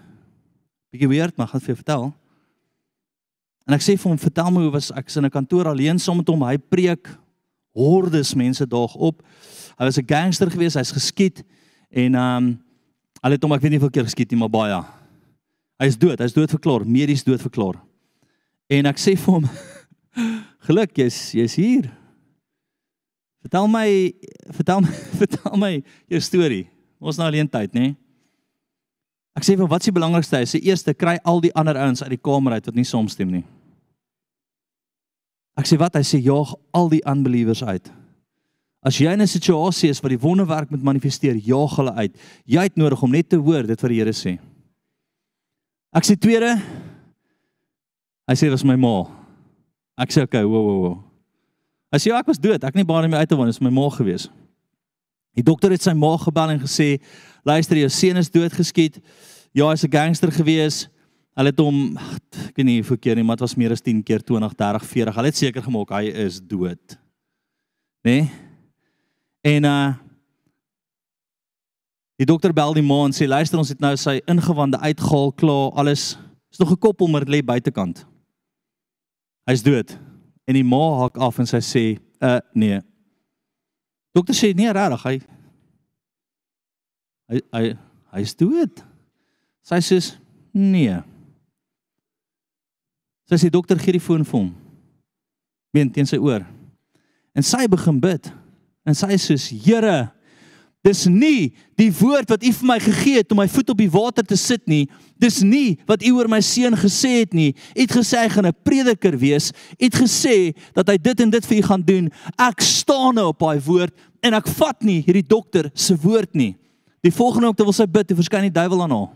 Bietjie 0.91 1.09
weird, 1.09 1.37
maar 1.37 1.47
gaan 1.47 1.61
vir 1.61 1.75
jou 1.75 1.77
vertel. 1.77 2.15
En 3.67 3.75
ek 3.75 3.83
sê 3.83 3.95
vir 3.95 4.09
hom, 4.11 4.19
"Vertel 4.19 4.51
my 4.51 4.63
hoe 4.63 4.71
was 4.71 4.91
ek 4.91 5.15
in 5.17 5.25
'n 5.25 5.31
kantoor 5.31 5.69
alleen 5.69 5.99
saam 5.99 6.17
met 6.17 6.29
hom, 6.29 6.43
hy 6.43 6.59
preek 6.59 7.09
hordes 7.73 8.35
mense 8.35 8.67
daag 8.67 8.95
op. 8.95 9.23
Hy 9.79 9.85
was 9.85 9.99
'n 9.99 10.07
gangster 10.07 10.51
geweest, 10.51 10.77
hy's 10.77 10.93
geskiet 10.93 11.45
en 11.91 12.15
ehm 12.15 12.37
um, 12.37 12.63
hulle 13.23 13.35
het 13.35 13.43
hom 13.43 13.53
ek 13.53 13.61
weet 13.61 13.71
nie 13.71 13.79
hoeveel 13.79 13.91
keer 13.91 14.05
geskiet 14.05 14.31
nie, 14.31 14.39
maar 14.39 14.51
baie. 14.51 14.85
Hy 15.79 15.87
is 15.87 15.99
dood, 15.99 16.19
hy's 16.19 16.33
dood 16.33 16.51
verklaar, 16.51 16.87
medies 16.87 17.25
dood 17.25 17.41
verklaar. 17.41 17.81
En 18.69 18.87
ek 18.87 18.99
sê 18.99 19.17
vir 19.17 19.35
hom, 19.35 19.49
"Geluk, 20.67 20.97
jy's 20.97 21.33
jy's 21.33 21.55
hier. 21.55 21.91
Vertel 23.43 23.69
my, 23.69 24.13
vertel 24.51 24.81
my, 24.81 24.89
vertel 25.21 25.57
my 25.57 25.83
jou 26.09 26.21
storie." 26.21 26.78
Ons 26.99 27.19
nou 27.19 27.29
alleen 27.29 27.49
tyd, 27.51 27.75
nê? 27.75 27.93
Ek 29.39 29.47
sê 29.47 29.55
vir 29.55 29.69
wat 29.71 29.85
is 29.85 29.91
die 29.91 29.95
belangrikste? 29.95 30.41
Hy 30.41 30.49
sê 30.51 30.59
eerste 30.67 30.95
kry 30.99 31.15
al 31.23 31.39
die 31.45 31.53
ander 31.55 31.79
ouens 31.79 32.03
uit 32.03 32.17
die 32.17 32.25
kamer 32.27 32.57
uit 32.59 32.67
wat 32.67 32.79
nie 32.79 32.87
saamstem 32.87 33.31
nie. 33.31 33.45
Ek 35.59 35.67
sê 35.71 35.79
wat? 35.79 35.95
Hy 35.95 36.07
sê 36.07 36.19
jaag 36.23 36.57
al 36.75 36.91
die 36.91 37.03
unbelievers 37.07 37.63
uit. 37.67 37.91
As 38.83 38.99
jy 38.99 39.11
in 39.13 39.23
'n 39.23 39.27
situasie 39.27 39.91
is 39.91 40.01
waar 40.01 40.11
die 40.11 40.23
wonderwerk 40.23 40.71
moet 40.71 40.83
manifesteer, 40.83 41.35
jaag 41.35 41.77
hulle 41.77 41.95
uit. 41.95 42.17
Jy 42.47 42.63
het 42.63 42.77
nodig 42.77 43.03
om 43.03 43.11
net 43.11 43.29
te 43.29 43.37
hoor 43.37 43.67
dit 43.67 43.81
wat 43.81 43.91
die 43.91 43.99
Here 43.99 44.13
sê. 44.13 44.39
Ek 45.95 46.05
sê 46.05 46.19
tweede. 46.19 46.57
Hy 48.29 48.35
sê 48.35 48.41
dit 48.41 48.51
was 48.51 48.65
my 48.65 48.77
ma. 48.77 49.07
Ek 49.99 50.11
sê 50.11 50.23
okay, 50.23 50.45
wo 50.45 50.63
wo 50.63 50.75
wo. 50.81 51.05
Hy 51.93 51.99
sê 51.99 52.11
ja, 52.11 52.19
ek 52.19 52.27
was 52.27 52.39
dood. 52.39 52.63
Ek 52.63 52.75
het 52.75 52.75
nie 52.75 52.85
baie 52.85 53.09
meer 53.09 53.21
uit 53.21 53.29
te 53.29 53.37
woon, 53.37 53.47
dit 53.47 53.55
was 53.55 53.63
my 53.65 53.71
ma 53.71 53.89
geweest. 53.89 54.31
Die 55.37 55.45
dokter 55.45 55.71
het 55.71 55.83
sy 55.83 55.93
ma 55.93 56.17
gebel 56.17 56.51
en 56.51 56.61
gesê: 56.61 56.99
"Luister, 57.45 57.77
jou 57.77 57.89
seun 57.89 58.17
is 58.17 58.31
doodgeskiet. 58.31 59.01
Ja, 59.53 59.69
hy's 59.71 59.85
'n 59.85 59.91
gangster 59.91 60.33
gewees. 60.33 60.89
Hulle 61.37 61.51
het 61.51 61.59
hom, 61.59 61.97
ek 61.97 62.57
weet 62.57 62.67
nie 62.67 62.81
hoeveel 62.81 62.99
keer 62.99 63.15
nie, 63.15 63.23
maar 63.25 63.37
dit 63.37 63.47
was 63.47 63.55
meer 63.55 63.71
as 63.71 63.81
10 63.81 64.03
keer 64.03 64.21
20, 64.21 64.55
30, 64.55 64.85
40. 64.85 65.15
Hulle 65.15 65.27
het 65.27 65.37
seker 65.37 65.63
gemaak 65.63 65.91
hy 65.91 66.05
is 66.09 66.41
dood." 66.41 66.99
Né? 68.05 68.11
Nee? 68.11 68.31
En 69.43 69.65
uh 69.65 69.95
Die 72.19 72.27
dokter 72.27 72.51
bel 72.51 72.75
die 72.75 72.83
ma 72.83 73.05
en 73.07 73.13
sê: 73.15 73.29
"Luister, 73.29 73.59
ons 73.59 73.69
het 73.69 73.79
nou 73.79 73.95
sy 73.97 74.17
ingewande 74.27 74.79
uitgehaal, 74.79 75.33
klaar, 75.33 75.71
alles 75.79 76.19
is 76.51 76.59
nog 76.59 76.69
gekoppel, 76.69 77.07
maar 77.07 77.25
dit 77.25 77.35
lê 77.35 77.45
buitekant. 77.45 78.07
Hy's 79.47 79.63
dood." 79.63 79.99
En 80.45 80.55
die 80.55 80.65
ma 80.65 80.99
hak 80.99 81.17
af 81.17 81.39
en 81.39 81.47
sy 81.47 81.61
sê: 81.63 81.85
"Uh 82.21 82.41
nee, 82.55 82.81
Dokter 84.17 84.35
sê 84.37 84.53
nee 84.57 84.73
regtig, 84.73 85.05
hy 85.05 85.17
hy 87.29 87.41
hy 87.53 87.65
hy's 88.17 88.35
dood. 88.39 88.83
Sy 89.69 89.81
sê 89.85 89.99
nee. 90.57 90.97
Sy 93.29 93.37
sê 93.37 93.51
dokter 93.53 93.81
gee 93.81 93.99
die 93.99 94.03
foon 94.03 94.25
vir 94.25 94.39
hom. 94.39 94.53
Meen 95.77 95.91
teen 95.93 96.09
sy 96.09 96.17
oor. 96.17 96.47
En 97.37 97.45
sy 97.45 97.67
begin 97.69 98.01
bid. 98.01 98.31
En 98.89 98.97
sy 98.97 99.19
sê 99.21 99.37
Here, 99.53 100.09
dis 100.89 101.05
nie 101.13 101.53
die 101.79 101.91
woord 101.95 102.33
wat 102.33 102.45
U 102.45 102.53
vir 102.61 102.69
my 102.71 102.79
gegee 102.83 103.21
het 103.21 103.33
om 103.33 103.41
my 103.43 103.47
voet 103.51 103.73
op 103.75 103.81
die 103.81 103.91
water 103.93 104.25
te 104.27 104.37
sit 104.41 104.65
nie. 104.71 104.87
Dis 105.21 105.41
nie 105.45 105.77
wat 105.89 106.03
U 106.07 106.15
oor 106.17 106.31
my 106.31 106.41
seun 106.45 106.77
gesê 106.79 107.21
het 107.21 107.37
nie. 107.37 107.53
U 107.77 107.81
het 107.85 107.95
gesê 107.95 108.25
hy 108.25 108.31
gaan 108.33 108.49
'n 108.49 108.57
prediker 108.65 109.19
wees. 109.19 109.53
U 109.79 109.85
het 109.85 109.95
gesê 109.95 110.55
dat 110.75 110.89
hy 110.89 110.97
dit 110.97 111.21
en 111.21 111.31
dit 111.31 111.47
vir 111.47 111.59
U 111.59 111.63
gaan 111.63 111.83
doen. 111.83 112.11
Ek 112.39 112.61
staan 112.61 113.15
nou 113.15 113.29
op 113.29 113.39
daai 113.39 113.61
woord 113.61 113.95
en 114.23 114.35
ek 114.35 114.49
vat 114.49 114.83
nie 114.83 115.03
hierdie 115.07 115.29
dokter 115.29 115.71
se 115.75 115.95
woord 115.95 116.35
nie. 116.35 116.57
Die 117.03 117.13
volgende 117.13 117.47
oomblik 117.47 117.65
wil 117.65 117.73
sy 117.73 117.87
bid, 117.87 118.09
toe 118.09 118.17
verskyn 118.17 118.49
die 118.49 118.61
duiwel 118.61 118.83
aan 118.83 118.91
haar. 118.91 119.11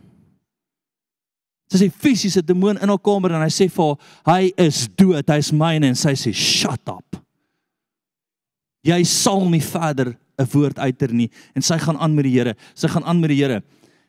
Sy 1.73 1.79
sê 1.79 1.89
fisiese 1.91 2.43
demoon 2.45 2.79
in 2.79 2.89
haar 2.89 3.01
kamer 3.01 3.33
en 3.33 3.43
hy 3.43 3.51
sê 3.51 3.69
vir 3.73 3.85
haar, 3.85 3.99
hy 4.29 4.53
is 4.57 4.89
dood, 4.97 5.29
hy 5.29 5.39
is 5.41 5.53
myne 5.53 5.89
en 5.89 5.99
sy 5.99 6.13
sê 6.15 6.33
shut 6.33 6.93
up. 6.93 7.17
Jy 8.85 9.05
sal 9.07 9.45
nie 9.49 9.63
verder 9.63 10.13
'n 10.43 10.51
woord 10.53 10.79
uiter 10.79 11.13
nie 11.13 11.31
en 11.55 11.63
sy 11.63 11.79
gaan 11.79 11.97
aan 11.97 12.15
met 12.15 12.25
die 12.25 12.35
Here. 12.39 12.55
Sy 12.75 12.89
gaan 12.89 13.05
aan 13.05 13.21
met 13.21 13.31
die 13.31 13.41
Here. 13.41 13.63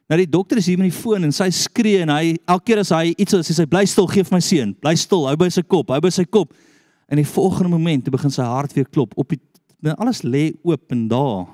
Nou 0.10 0.18
die 0.18 0.30
dokter 0.30 0.58
is 0.58 0.66
hier 0.66 0.78
met 0.78 0.92
die 0.92 1.00
foon 1.00 1.24
en 1.24 1.32
sy 1.32 1.50
skree 1.50 2.02
en 2.02 2.10
hy 2.10 2.36
elke 2.48 2.66
keer 2.66 2.80
as 2.80 2.90
hy 2.90 3.14
iets 3.18 3.34
sê 3.34 3.54
sy 3.54 3.66
bly 3.66 3.86
stil, 3.86 4.08
gee 4.08 4.24
vir 4.24 4.36
my 4.36 4.42
seun. 4.42 4.74
Bly 4.74 4.96
stil, 4.96 5.28
hou 5.28 5.36
by 5.36 5.50
sy 5.50 5.62
kop, 5.62 5.90
hou 5.90 6.02
by 6.02 6.10
sy 6.10 6.26
kop. 6.26 6.54
En 7.10 7.18
die 7.18 7.26
volgende 7.26 7.76
oomblik 7.76 8.12
begin 8.12 8.32
sy 8.32 8.44
hart 8.44 8.74
weer 8.74 8.86
klop 8.86 9.14
op 9.18 9.30
die 9.30 9.40
Nou 9.84 9.92
alles 10.00 10.22
lê 10.24 10.54
oop 10.64 10.92
en 10.96 11.08
daar. 11.12 11.48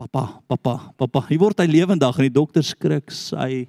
Pappa, 0.00 0.40
pappa, 0.48 0.78
pappa. 0.96 1.20
Hy 1.28 1.36
word 1.36 1.58
hy 1.60 1.66
lewendig 1.68 2.20
en 2.20 2.24
die 2.24 2.32
dokter 2.32 2.64
skrik 2.64 3.12
sy 3.12 3.66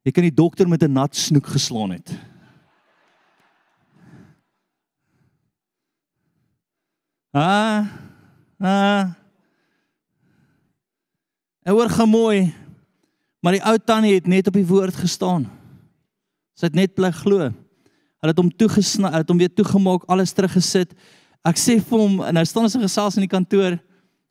Ek 0.00 0.14
kan 0.16 0.24
die 0.24 0.32
dokter 0.32 0.64
met 0.64 0.82
'n 0.82 0.94
nat 0.96 1.14
snoek 1.14 1.46
geslaan 1.52 1.92
het. 1.92 2.08
Ah. 7.30 7.86
Ah. 8.58 9.14
Hy 11.64 11.74
hoor 11.76 11.90
gemooi. 11.92 12.50
Maar 13.40 13.56
die 13.56 13.64
ou 13.64 13.76
tannie 13.78 14.14
het 14.18 14.26
net 14.28 14.48
op 14.50 14.56
die 14.58 14.66
woord 14.66 14.96
gestaan. 15.00 15.46
Sy 16.58 16.68
het 16.68 16.76
net 16.76 16.96
bly 16.96 17.12
glo. 17.14 17.48
Hulle 18.20 18.32
het 18.34 18.40
hom 18.40 18.50
toegesny, 18.52 19.08
hulle 19.08 19.22
het 19.22 19.30
hom 19.32 19.38
weer 19.40 19.52
toegemaak, 19.54 20.04
alles 20.12 20.34
teruggesit. 20.36 20.92
Ek 21.46 21.56
sê 21.56 21.78
vir 21.80 22.02
hom, 22.02 22.18
nou 22.20 22.42
staan 22.44 22.66
ons 22.68 22.76
in 22.76 22.84
gesels 22.84 23.16
in 23.16 23.24
die 23.24 23.32
kantoor. 23.32 23.78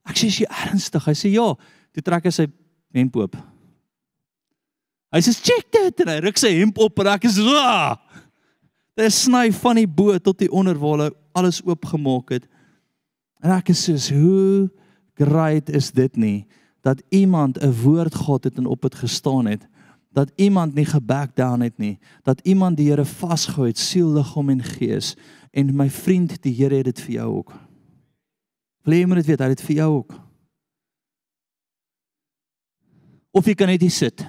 Ek 0.05 0.19
sê 0.19 0.29
jy 0.29 0.45
ernstig? 0.67 1.07
Hy 1.09 1.15
sê 1.17 1.31
ja. 1.33 1.47
Toe 1.95 2.05
trek 2.05 2.27
hy 2.29 2.33
sy 2.35 2.45
hemp 2.93 3.17
oop. 3.17 3.39
Hy 5.09 5.23
sê 5.25 5.33
check 5.33 5.71
dit 5.73 6.03
en 6.03 6.11
hy 6.13 6.19
ruk 6.27 6.37
sy 6.37 6.51
hemp 6.59 6.77
op 6.85 7.01
en 7.01 7.09
ek 7.15 7.25
is 7.31 7.39
so. 7.41 7.65
Dit 8.99 9.15
sny 9.15 9.47
van 9.57 9.79
die 9.79 9.89
bo 9.89 10.13
tot 10.21 10.37
die 10.43 10.51
onder 10.53 10.77
waar 10.77 11.07
hy 11.07 11.09
alles 11.39 11.63
oopgemaak 11.65 12.35
het. 12.35 12.45
En 13.39 13.55
ek 13.55 13.71
is 13.73 13.83
soos 13.87 14.09
hoe 14.11 14.69
great 15.19 15.69
is 15.69 15.91
dit 15.91 16.15
nie 16.15 16.47
dat 16.83 17.03
iemand 17.09 17.59
'n 17.59 17.71
woord 17.83 18.15
gehad 18.15 18.43
het 18.43 18.57
en 18.57 18.65
op 18.65 18.81
dit 18.81 18.95
gestaan 18.95 19.45
het 19.45 19.67
dat 20.11 20.31
iemand 20.35 20.73
nie 20.73 20.85
geback 20.85 21.35
down 21.35 21.61
het 21.61 21.77
nie, 21.77 21.99
dat 22.23 22.39
iemand 22.43 22.77
die 22.77 22.89
Here 22.89 23.05
vasgehou 23.05 23.67
het 23.67 23.77
siel, 23.77 24.09
liggaam 24.13 24.49
en 24.49 24.63
gees 24.63 25.15
en 25.51 25.75
my 25.75 25.89
vriend, 25.89 26.41
die 26.41 26.53
Here 26.53 26.75
het 26.75 26.85
dit 26.85 27.01
vir 27.01 27.13
jou 27.13 27.35
ook. 27.35 27.53
Wil 28.83 28.93
jy 28.93 29.05
moet 29.05 29.21
dit 29.21 29.25
weet, 29.25 29.39
hy 29.39 29.47
het 29.47 29.57
dit 29.57 29.65
vir 29.67 29.75
jou 29.75 29.89
ook. 29.99 30.17
Of 33.31 33.45
jy 33.45 33.53
kan 33.53 33.69
net 33.69 33.81
hier 33.81 33.93
sit 33.93 34.25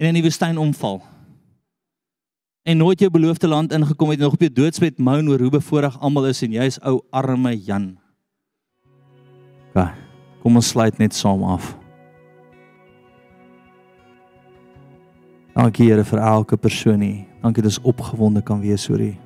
en 0.00 0.08
in 0.08 0.16
die 0.16 0.24
woestyn 0.24 0.56
omval. 0.60 1.02
En 2.62 2.76
nooit 2.76 3.00
jou 3.00 3.10
beloofde 3.10 3.48
land 3.48 3.72
ingekom 3.72 4.08
het 4.08 4.18
en 4.18 4.24
nog 4.24 4.32
op 4.32 4.40
jou 4.40 4.52
doodsbed 4.52 4.98
moan 4.98 5.28
oor 5.28 5.40
hoe 5.40 5.50
bevoorreg 5.50 6.00
almal 6.00 6.26
is 6.26 6.42
en 6.42 6.52
jy's 6.52 6.78
ou 6.84 7.00
arme 7.10 7.56
Jan. 7.56 7.98
Ja, 9.74 9.94
kom 10.42 10.54
ons 10.60 10.68
sluit 10.68 10.98
net 10.98 11.14
saam 11.14 11.42
af. 11.44 11.76
Dankie 15.54 15.88
Here 15.90 16.04
vir 16.04 16.18
elke 16.18 16.56
persoon 16.56 17.00
hier. 17.00 17.24
Dankie 17.40 17.62
dat 17.62 17.72
ons 17.72 17.86
opgewonde 17.88 18.42
kan 18.42 18.60
wees 18.60 18.88
oor 18.90 19.00
U. 19.00 19.16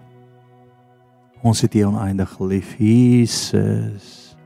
Ons 1.45 1.61
het 1.61 1.74
U 1.74 1.82
oneindig 1.91 2.39
lief, 2.41 2.76
Jesus. 2.78 4.37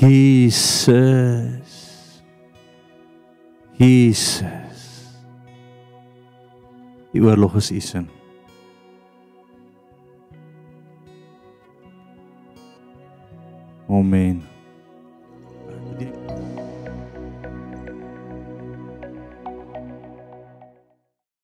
Jesus. 0.00 1.72
Jesus. 3.78 4.73
Die 7.14 7.22
oorlog 7.22 7.54
is 7.54 7.70
U 7.70 7.80
sin. 7.80 8.08
Amen. 13.88 14.53